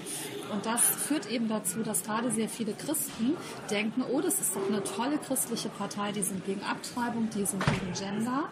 [0.53, 3.37] Und das führt eben dazu, dass gerade sehr viele Christen
[3.71, 7.65] denken, oh, das ist doch eine tolle christliche Partei, die sind gegen Abtreibung, die sind
[7.67, 8.49] gegen Gender.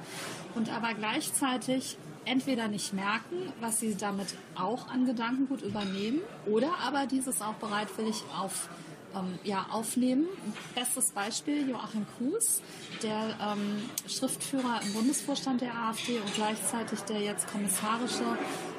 [0.54, 7.06] Und aber gleichzeitig entweder nicht merken, was sie damit auch an Gedankengut übernehmen, oder aber
[7.06, 8.68] dieses auch bereitwillig auf
[9.14, 10.26] ähm, ja, aufnehmen.
[10.74, 12.62] Bestes Beispiel Joachim Kuhs,
[13.02, 18.24] der ähm, Schriftführer im Bundesvorstand der AfD und gleichzeitig der jetzt kommissarische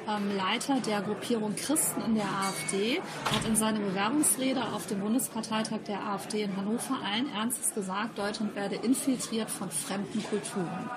[0.08, 5.80] ähm, Leiter der Gruppierung Christen in der AfD, hat in seiner Bewerbungsrede auf dem Bundesparteitag
[5.86, 10.90] der AfD in Hannover allen Ernstes gesagt, Deutschland werde infiltriert von fremden Kulturen.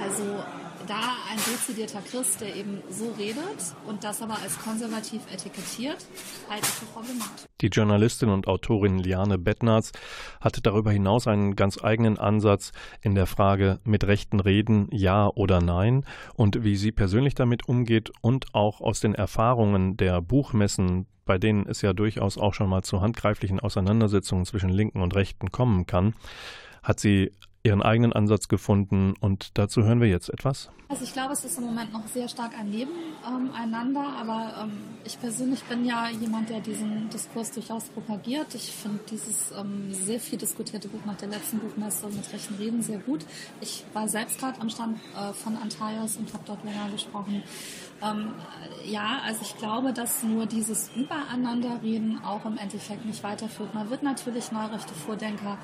[0.00, 0.44] Also
[0.86, 6.06] da ein dezidierter Christ, der eben so redet und das aber als konservativ etikettiert,
[6.48, 7.46] halte ich für problematisch.
[7.60, 9.92] Die Journalistin und Autorin Liane Bettnarz
[10.40, 12.72] hatte darüber hinaus einen ganz eigenen Ansatz
[13.02, 16.04] in der Frage mit rechten Reden ja oder nein
[16.34, 21.66] und wie sie persönlich damit umgeht und auch aus den Erfahrungen der Buchmessen bei denen
[21.66, 26.14] es ja durchaus auch schon mal zu handgreiflichen Auseinandersetzungen zwischen Linken und Rechten kommen kann,
[26.82, 27.32] hat sie
[27.68, 30.70] ihren eigenen Ansatz gefunden und dazu hören wir jetzt etwas.
[30.90, 34.72] Also ich glaube, es ist im Moment noch sehr stark ein Nebeneinander, ähm, aber ähm,
[35.04, 38.54] ich persönlich bin ja jemand, der diesen Diskurs durchaus propagiert.
[38.54, 42.82] Ich finde dieses ähm, sehr viel diskutierte Buch nach der letzten Buchmesse mit rechten Reden
[42.82, 43.26] sehr gut.
[43.60, 47.42] Ich war selbst gerade am Stand äh, von Antaios und habe dort länger gesprochen.
[48.02, 48.32] Ähm,
[48.86, 53.74] ja, also ich glaube, dass nur dieses Übereinanderreden auch im Endeffekt nicht weiterführt.
[53.74, 55.58] Man wird natürlich neurechte Vordenker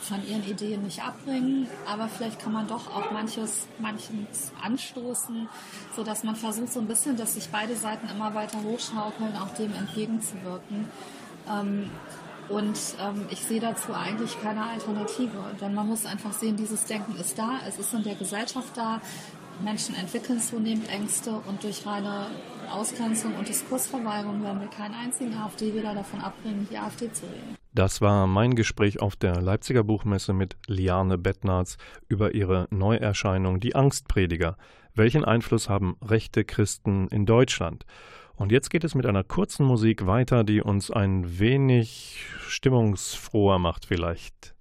[0.00, 5.48] von ihren Ideen nicht abbringen, aber vielleicht kann man doch auch manches, manches anstoßen,
[5.94, 9.52] so dass man versucht so ein bisschen, dass sich beide Seiten immer weiter hochschaukeln, auch
[9.54, 10.88] dem entgegenzuwirken.
[11.48, 11.90] Ähm,
[12.48, 15.56] und ähm, ich sehe dazu eigentlich keine Alternative.
[15.60, 19.00] Denn man muss einfach sehen, dieses Denken ist da, es ist in der Gesellschaft da.
[19.64, 22.26] Menschen entwickeln zunehmend Ängste und durch reine
[22.68, 27.56] Ausgrenzung und Diskursverweigerung werden wir keinen einzigen AfD-Wähler davon abbringen, die AfD zu wählen.
[27.72, 31.76] Das war mein Gespräch auf der Leipziger Buchmesse mit Liane Bettnarz
[32.08, 34.56] über ihre Neuerscheinung Die Angstprediger.
[34.94, 37.84] Welchen Einfluss haben rechte Christen in Deutschland?
[38.34, 43.86] Und jetzt geht es mit einer kurzen Musik weiter, die uns ein wenig stimmungsfroher macht
[43.86, 44.54] vielleicht.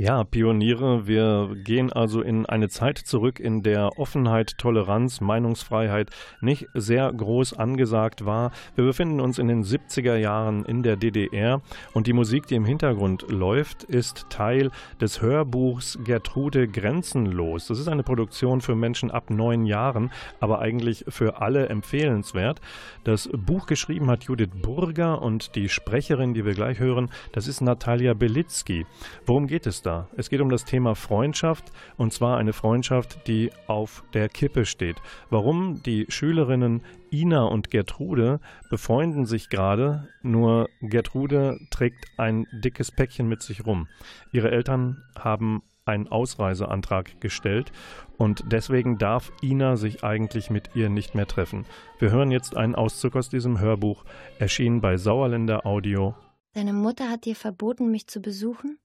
[0.00, 6.68] Ja, Pioniere, wir gehen also in eine Zeit zurück, in der Offenheit, Toleranz, Meinungsfreiheit nicht
[6.72, 8.52] sehr groß angesagt war.
[8.76, 11.62] Wir befinden uns in den 70er Jahren in der DDR
[11.94, 14.70] und die Musik, die im Hintergrund läuft, ist Teil
[15.00, 17.66] des Hörbuchs Gertrude Grenzenlos.
[17.66, 22.60] Das ist eine Produktion für Menschen ab neun Jahren, aber eigentlich für alle empfehlenswert.
[23.02, 27.62] Das Buch geschrieben hat Judith Burger und die Sprecherin, die wir gleich hören, das ist
[27.62, 28.86] Natalia Belitzky.
[29.26, 29.87] Worum geht es da?
[30.16, 34.96] Es geht um das Thema Freundschaft und zwar eine Freundschaft, die auf der Kippe steht.
[35.30, 36.82] Warum die Schülerinnen
[37.12, 43.88] Ina und Gertrude befreunden sich gerade, nur Gertrude trägt ein dickes Päckchen mit sich rum.
[44.32, 47.72] Ihre Eltern haben einen Ausreiseantrag gestellt
[48.18, 51.64] und deswegen darf Ina sich eigentlich mit ihr nicht mehr treffen.
[51.98, 54.04] Wir hören jetzt einen Auszug aus diesem Hörbuch,
[54.38, 56.14] erschienen bei Sauerländer Audio
[56.58, 58.78] Deine Mutter hat dir verboten, mich zu besuchen?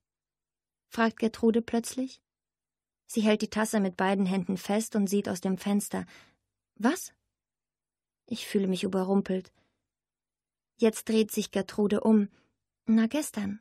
[0.93, 2.21] Fragt Gertrude plötzlich.
[3.07, 6.05] Sie hält die Tasse mit beiden Händen fest und sieht aus dem Fenster.
[6.75, 7.13] Was?
[8.27, 9.51] Ich fühle mich überrumpelt.
[10.77, 12.29] Jetzt dreht sich Gertrude um.
[12.85, 13.59] Na, gestern,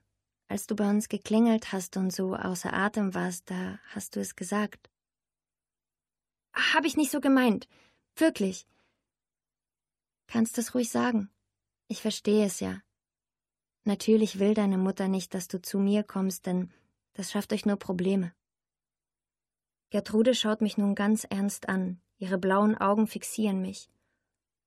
[0.48, 4.36] als du bei uns geklingelt hast und so außer Atem warst, da hast du es
[4.36, 4.90] gesagt.
[6.52, 7.66] Hab ich nicht so gemeint.
[8.14, 8.66] Wirklich.
[10.26, 11.30] Kannst es ruhig sagen.
[11.88, 12.82] Ich verstehe es ja.
[13.84, 16.72] Natürlich will deine Mutter nicht, dass du zu mir kommst, denn
[17.14, 18.34] das schafft euch nur Probleme.
[19.90, 23.90] Gertrude schaut mich nun ganz ernst an, ihre blauen Augen fixieren mich.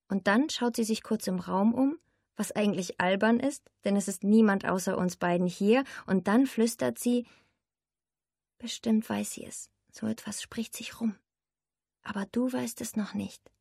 [0.07, 1.97] Und dann schaut sie sich kurz im Raum um,
[2.35, 6.99] was eigentlich albern ist, denn es ist niemand außer uns beiden hier, und dann flüstert
[6.99, 7.25] sie
[8.57, 11.17] Bestimmt weiß sie es, so etwas spricht sich rum.
[12.03, 13.51] Aber du weißt es noch nicht.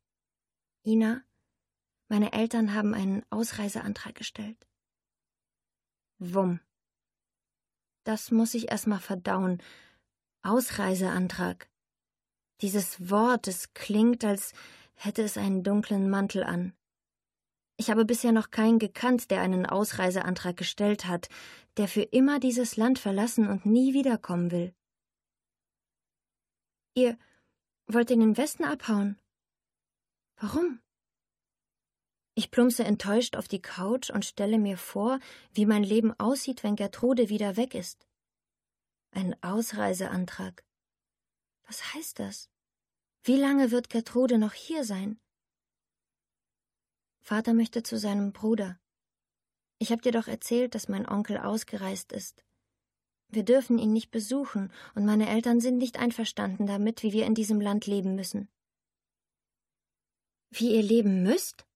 [0.87, 1.23] Ina,
[2.09, 4.67] meine Eltern haben einen Ausreiseantrag gestellt.
[6.19, 6.61] Wumm.
[8.05, 9.63] Das muss ich erst mal verdauen.
[10.43, 11.69] Ausreiseantrag.
[12.61, 14.53] Dieses Wort, es klingt, als
[14.95, 16.75] hätte es einen dunklen Mantel an.
[17.77, 21.29] Ich habe bisher noch keinen gekannt, der einen Ausreiseantrag gestellt hat,
[21.77, 24.75] der für immer dieses Land verlassen und nie wiederkommen will.
[26.95, 27.19] Ihr
[27.87, 29.19] wollt in den Westen abhauen?
[30.37, 30.81] Warum?
[32.37, 35.21] Ich plumpse enttäuscht auf die Couch und stelle mir vor,
[35.53, 38.07] wie mein Leben aussieht, wenn Gertrude wieder weg ist.
[39.13, 40.65] Ein Ausreiseantrag.
[41.67, 42.51] Was heißt das?
[43.23, 45.21] Wie lange wird Gertrude noch hier sein?
[47.21, 48.79] Vater möchte zu seinem Bruder.
[49.79, 52.45] Ich hab dir doch erzählt, dass mein Onkel ausgereist ist.
[53.29, 57.35] Wir dürfen ihn nicht besuchen, und meine Eltern sind nicht einverstanden damit, wie wir in
[57.35, 58.49] diesem Land leben müssen.
[60.51, 61.67] Wie ihr leben müsst?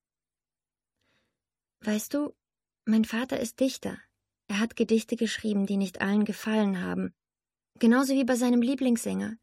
[1.80, 2.34] Weißt du,
[2.84, 3.98] mein Vater ist Dichter.
[4.48, 7.14] Er hat Gedichte geschrieben, die nicht allen gefallen haben.
[7.78, 9.36] Genauso wie bei seinem Lieblingssänger.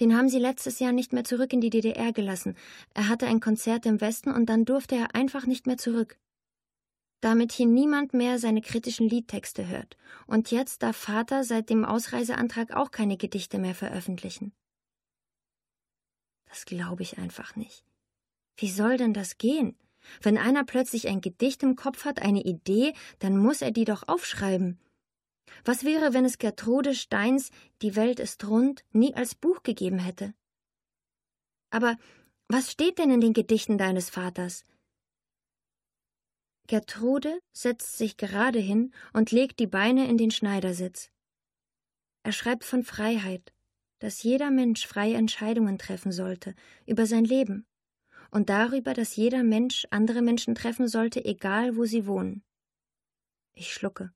[0.00, 2.56] Den haben sie letztes Jahr nicht mehr zurück in die DDR gelassen.
[2.94, 6.18] Er hatte ein Konzert im Westen und dann durfte er einfach nicht mehr zurück.
[7.20, 9.98] Damit hier niemand mehr seine kritischen Liedtexte hört.
[10.26, 14.54] Und jetzt darf Vater seit dem Ausreiseantrag auch keine Gedichte mehr veröffentlichen.
[16.46, 17.84] Das glaube ich einfach nicht.
[18.56, 19.76] Wie soll denn das gehen?
[20.22, 24.08] Wenn einer plötzlich ein Gedicht im Kopf hat, eine Idee, dann muss er die doch
[24.08, 24.78] aufschreiben.
[25.64, 27.50] Was wäre, wenn es Gertrude Steins
[27.82, 30.34] Die Welt ist rund nie als Buch gegeben hätte?
[31.70, 31.96] Aber
[32.48, 34.64] was steht denn in den Gedichten deines Vaters?
[36.66, 41.10] Gertrude setzt sich gerade hin und legt die Beine in den Schneidersitz.
[42.22, 43.52] Er schreibt von Freiheit,
[43.98, 46.54] dass jeder Mensch freie Entscheidungen treffen sollte
[46.86, 47.66] über sein Leben
[48.30, 52.44] und darüber, dass jeder Mensch andere Menschen treffen sollte, egal wo sie wohnen.
[53.54, 54.12] Ich schlucke.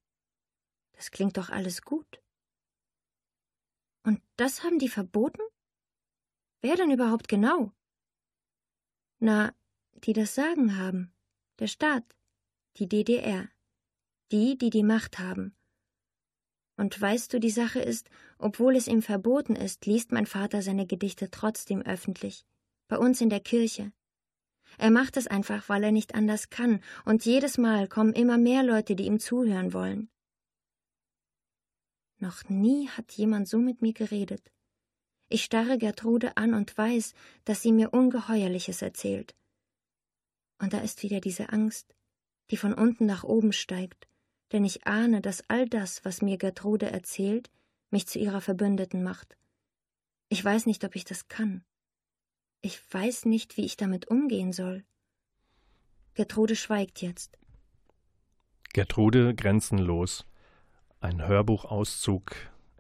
[0.93, 2.23] Das klingt doch alles gut.
[4.05, 5.43] Und das haben die verboten?
[6.61, 7.73] Wer denn überhaupt genau?
[9.19, 9.55] Na,
[10.05, 11.13] die das Sagen haben.
[11.59, 12.05] Der Staat.
[12.77, 13.49] Die DDR.
[14.33, 15.57] Die, die die Macht haben.
[16.77, 20.87] Und weißt du, die Sache ist, obwohl es ihm verboten ist, liest mein Vater seine
[20.87, 22.45] Gedichte trotzdem öffentlich.
[22.89, 23.93] Bei uns in der Kirche.
[24.79, 28.63] Er macht es einfach, weil er nicht anders kann, und jedes Mal kommen immer mehr
[28.63, 30.09] Leute, die ihm zuhören wollen.
[32.19, 34.51] Noch nie hat jemand so mit mir geredet.
[35.29, 37.15] Ich starre Gertrude an und weiß,
[37.45, 39.35] dass sie mir Ungeheuerliches erzählt.
[40.59, 41.95] Und da ist wieder diese Angst,
[42.51, 44.07] die von unten nach oben steigt,
[44.53, 47.51] denn ich ahne, dass all das, was mir Gertrude erzählt,
[47.91, 49.37] mich zu ihrer Verbündeten macht.
[50.29, 51.65] Ich weiß nicht, ob ich das kann.
[52.65, 54.85] Ich weiß nicht, wie ich damit umgehen soll.
[56.15, 57.37] Gertrude schweigt jetzt.
[58.73, 60.25] Gertrude grenzenlos.
[60.99, 62.35] Ein Hörbuchauszug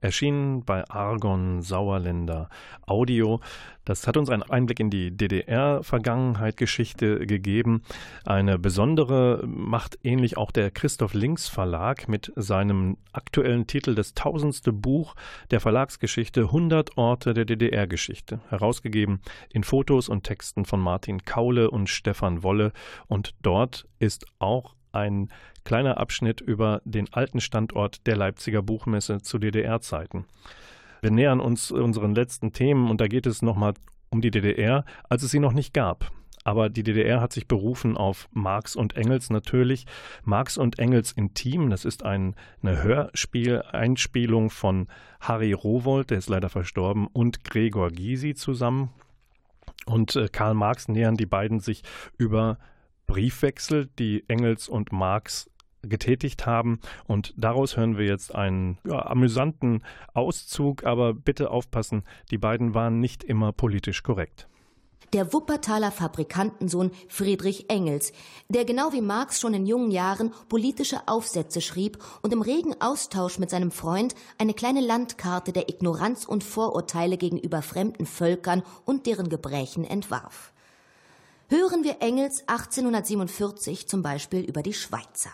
[0.04, 2.50] erschienen bei Argon Sauerländer
[2.86, 3.40] Audio.
[3.86, 7.82] Das hat uns einen Einblick in die DDR-Vergangenheit, Geschichte gegeben.
[8.24, 14.72] Eine besondere macht ähnlich auch der Christoph Links Verlag mit seinem aktuellen Titel Das tausendste
[14.72, 15.14] Buch
[15.50, 18.40] der Verlagsgeschichte 100 Orte der DDR-Geschichte.
[18.50, 22.72] Herausgegeben in Fotos und Texten von Martin Kaule und Stefan Wolle.
[23.06, 25.28] Und dort ist auch ein
[25.64, 30.26] kleiner Abschnitt über den alten Standort der Leipziger Buchmesse zu DDR-Zeiten.
[31.00, 33.74] Wir nähern uns unseren letzten Themen und da geht es nochmal
[34.10, 36.10] um die DDR, als es sie noch nicht gab.
[36.44, 39.86] Aber die DDR hat sich berufen auf Marx und Engels natürlich.
[40.24, 44.88] Marx und Engels Intim, das ist ein, eine Hörspiel-Einspielung von
[45.20, 48.90] Harry Rowold, der ist leider verstorben, und Gregor Gysi zusammen.
[49.86, 51.82] Und äh, Karl Marx nähern die beiden sich
[52.18, 52.58] über
[53.06, 55.50] Briefwechsel, die Engels und Marx
[55.82, 56.80] getätigt haben.
[57.06, 59.82] Und daraus hören wir jetzt einen ja, amüsanten
[60.12, 64.48] Auszug, aber bitte aufpassen, die beiden waren nicht immer politisch korrekt.
[65.12, 68.12] Der Wuppertaler Fabrikantensohn Friedrich Engels,
[68.48, 73.38] der genau wie Marx schon in jungen Jahren politische Aufsätze schrieb und im regen Austausch
[73.38, 79.28] mit seinem Freund eine kleine Landkarte der Ignoranz und Vorurteile gegenüber fremden Völkern und deren
[79.28, 80.53] Gebrechen entwarf.
[81.48, 85.30] Hören wir Engels 1847 zum Beispiel über die Schweizer.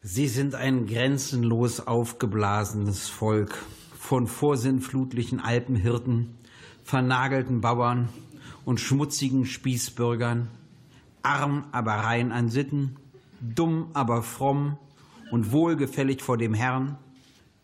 [0.00, 3.58] Sie sind ein grenzenlos aufgeblasenes Volk
[3.98, 6.38] von vorsinnflutlichen Alpenhirten,
[6.84, 8.08] vernagelten Bauern
[8.64, 10.48] und schmutzigen Spießbürgern,
[11.22, 12.96] arm aber rein an Sitten,
[13.40, 14.78] dumm aber fromm
[15.32, 16.96] und wohlgefällig vor dem Herrn,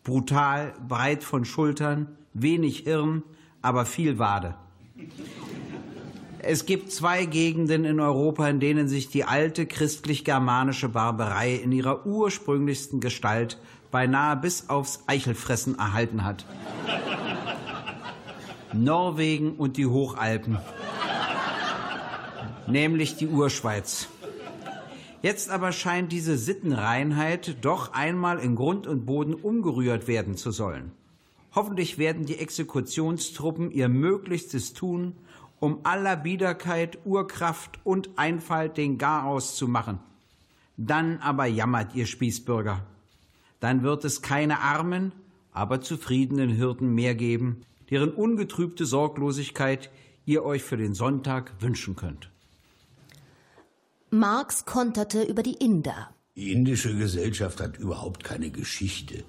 [0.03, 3.23] brutal, breit von Schultern, wenig Hirn,
[3.61, 4.55] aber viel Wade.
[6.47, 12.05] Es gibt zwei Gegenden in Europa, in denen sich die alte christlich-germanische Barbarei in ihrer
[12.05, 13.57] ursprünglichsten Gestalt
[13.89, 16.45] beinahe bis aufs Eichelfressen erhalten hat.
[18.73, 20.59] Norwegen und die Hochalpen,
[22.67, 24.07] nämlich die Urschweiz.
[25.23, 30.91] Jetzt aber scheint diese Sittenreinheit doch einmal in Grund und Boden umgerührt werden zu sollen.
[31.55, 35.15] Hoffentlich werden die Exekutionstruppen ihr Möglichstes tun,
[35.59, 39.99] um aller Biederkeit, Urkraft und Einfalt den Garaus zu machen.
[40.77, 42.85] Dann aber jammert ihr Spießbürger.
[43.59, 45.13] Dann wird es keine armen,
[45.51, 49.89] aber zufriedenen Hirten mehr geben, deren ungetrübte Sorglosigkeit
[50.25, 52.29] ihr euch für den Sonntag wünschen könnt.
[54.09, 56.09] Marx konterte über die Inder.
[56.35, 59.23] Die indische Gesellschaft hat überhaupt keine Geschichte.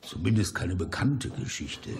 [0.00, 1.90] Zumindest keine bekannte Geschichte.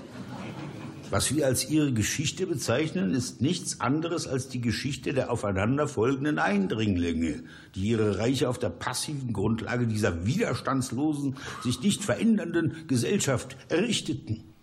[1.12, 7.42] Was wir als ihre Geschichte bezeichnen, ist nichts anderes als die Geschichte der aufeinanderfolgenden Eindringlinge,
[7.74, 14.54] die ihre Reiche auf der passiven Grundlage dieser widerstandslosen, sich nicht verändernden Gesellschaft errichteten.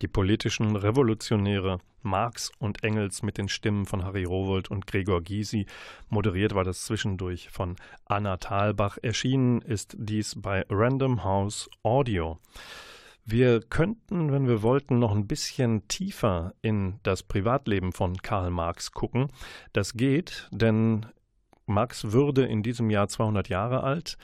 [0.00, 5.66] Die politischen Revolutionäre Marx und Engels mit den Stimmen von Harry Rowold und Gregor Gysi.
[6.08, 7.76] Moderiert war das zwischendurch von
[8.06, 8.96] Anna Thalbach.
[9.02, 12.38] Erschienen ist dies bei Random House Audio.
[13.26, 18.92] Wir könnten, wenn wir wollten, noch ein bisschen tiefer in das Privatleben von Karl Marx
[18.92, 19.28] gucken.
[19.72, 21.06] Das geht, denn
[21.64, 24.18] Marx würde in diesem Jahr 200 Jahre alt.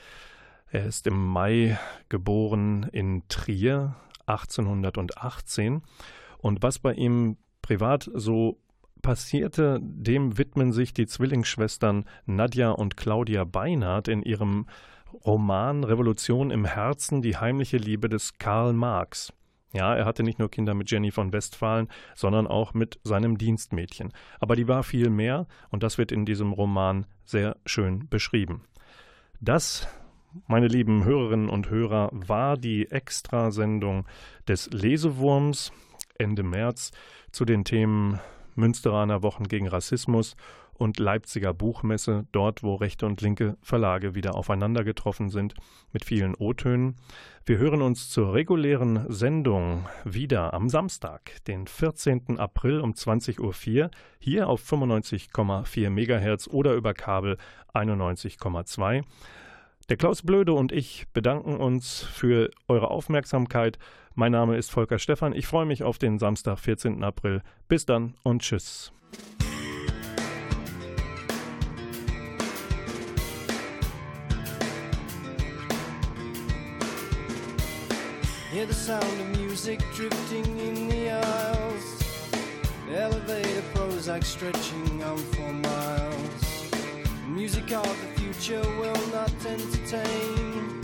[0.69, 1.79] Er ist im Mai
[2.09, 3.95] geboren in Trier
[4.27, 5.81] 1818
[6.37, 8.59] und was bei ihm privat so
[9.01, 14.67] passierte, dem widmen sich die Zwillingsschwestern Nadja und Claudia Beinhardt in ihrem
[15.25, 19.33] Roman Revolution im Herzen, die heimliche Liebe des Karl Marx.
[19.73, 24.11] Ja, er hatte nicht nur Kinder mit Jenny von Westphalen, sondern auch mit seinem Dienstmädchen.
[24.39, 28.63] Aber die war viel mehr und das wird in diesem Roman sehr schön beschrieben.
[29.39, 29.87] Das,
[30.47, 34.05] meine lieben Hörerinnen und Hörer, war die Extrasendung
[34.47, 35.71] des Lesewurms
[36.17, 36.91] Ende März
[37.31, 38.19] zu den Themen
[38.55, 40.35] Münsteraner Wochen gegen Rassismus
[40.81, 45.53] und Leipziger Buchmesse, dort wo rechte und linke Verlage wieder aufeinander getroffen sind,
[45.93, 46.95] mit vielen O-Tönen.
[47.45, 52.39] Wir hören uns zur regulären Sendung wieder am Samstag, den 14.
[52.39, 53.39] April um 20.04
[53.83, 57.37] Uhr, hier auf 95,4 MHz oder über Kabel
[57.75, 59.03] 91,2.
[59.89, 63.77] Der Klaus Blöde und ich bedanken uns für eure Aufmerksamkeit.
[64.15, 65.33] Mein Name ist Volker Stephan.
[65.33, 67.03] Ich freue mich auf den Samstag, 14.
[67.03, 67.43] April.
[67.67, 68.91] Bis dann und tschüss.
[78.51, 82.03] Hear the sound of music drifting in the aisles.
[82.93, 86.69] Elevator Prozac stretching on for miles.
[87.29, 90.81] Music of the future will not entertain.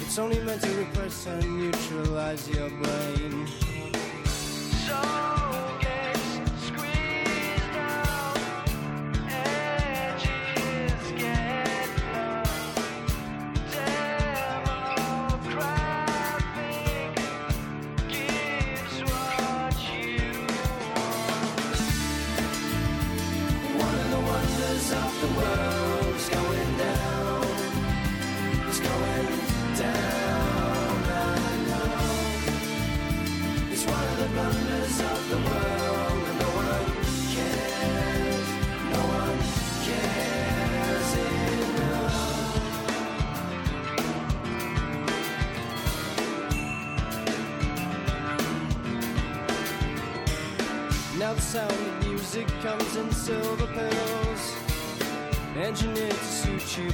[0.00, 3.46] It's only meant to repress and neutralize your brain.
[4.86, 5.47] So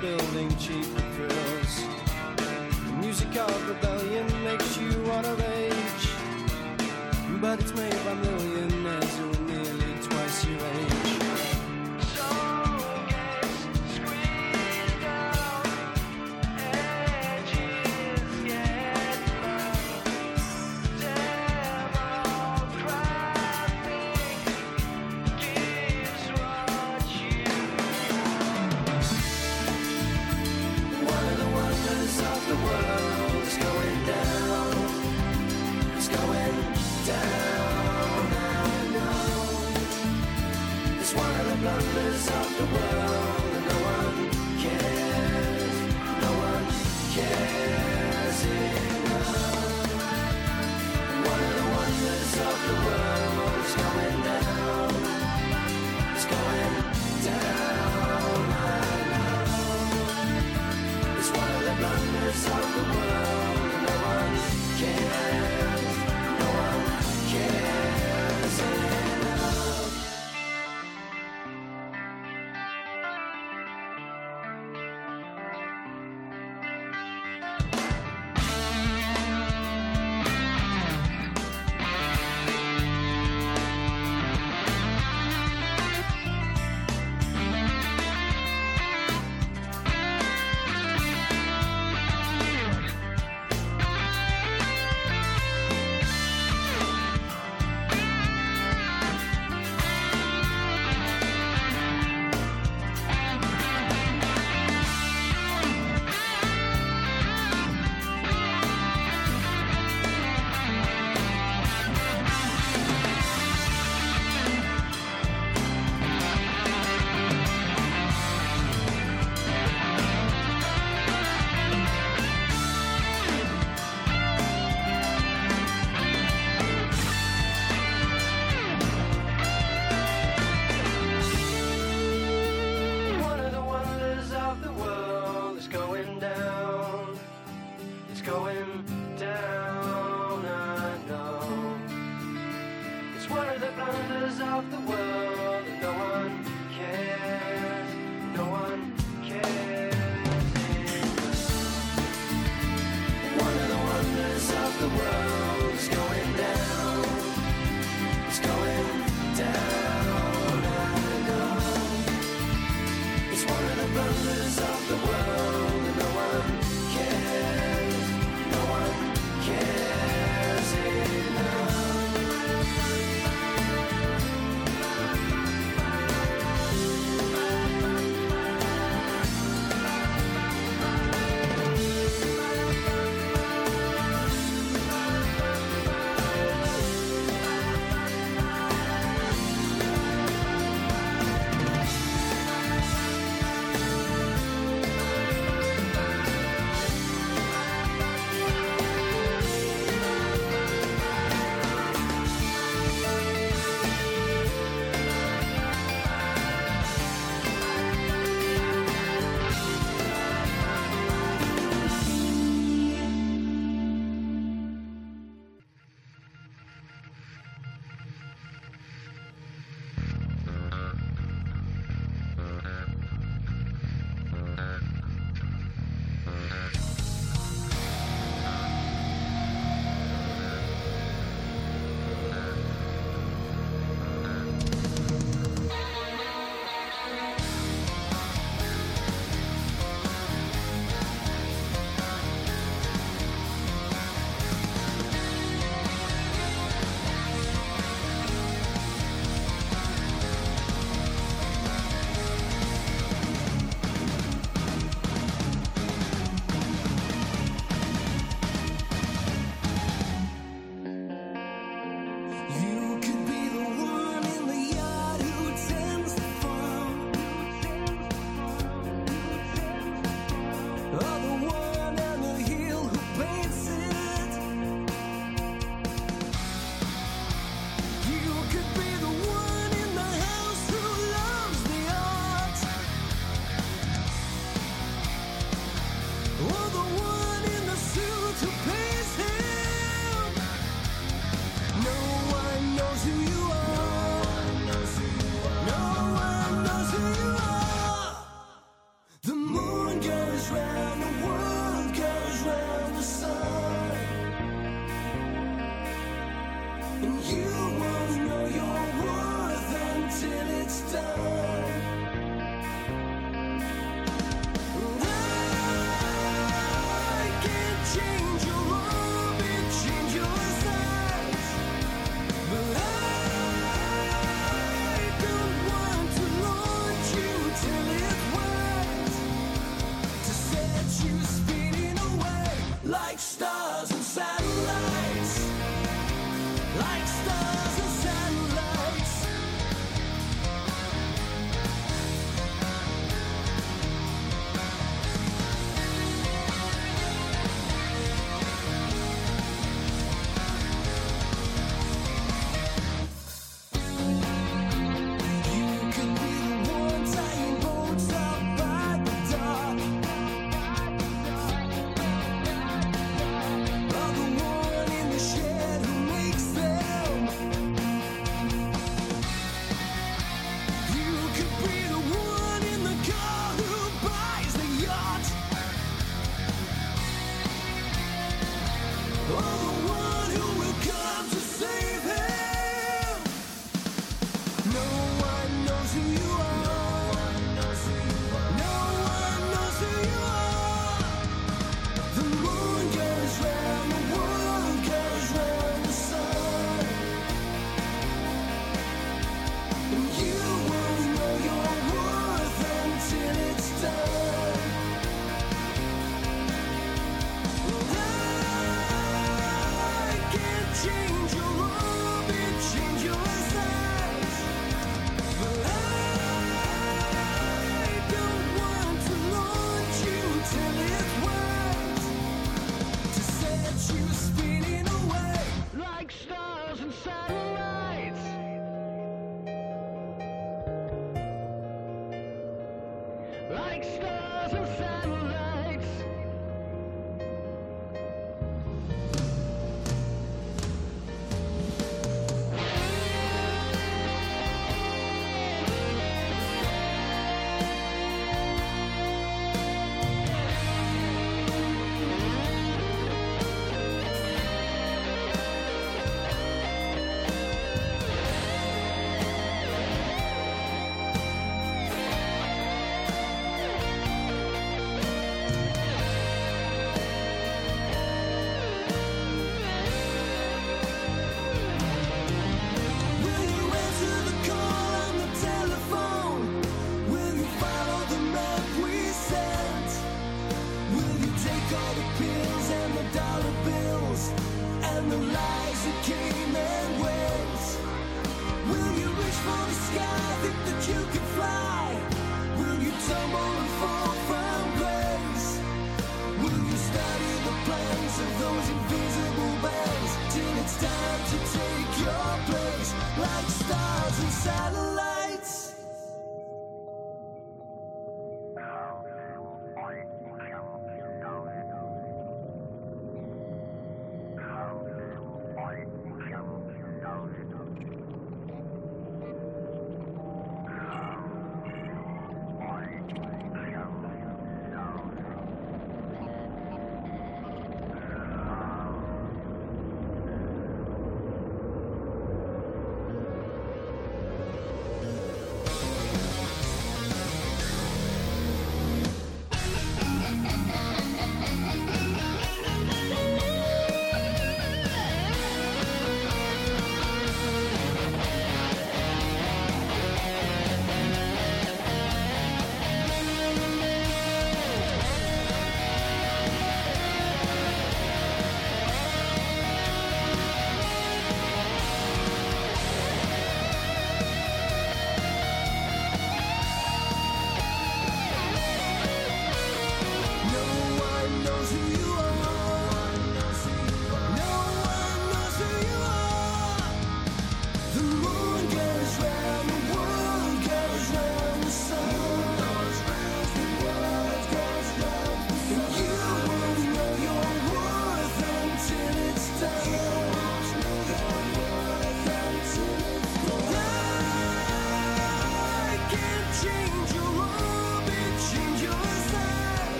[0.00, 0.95] building cheap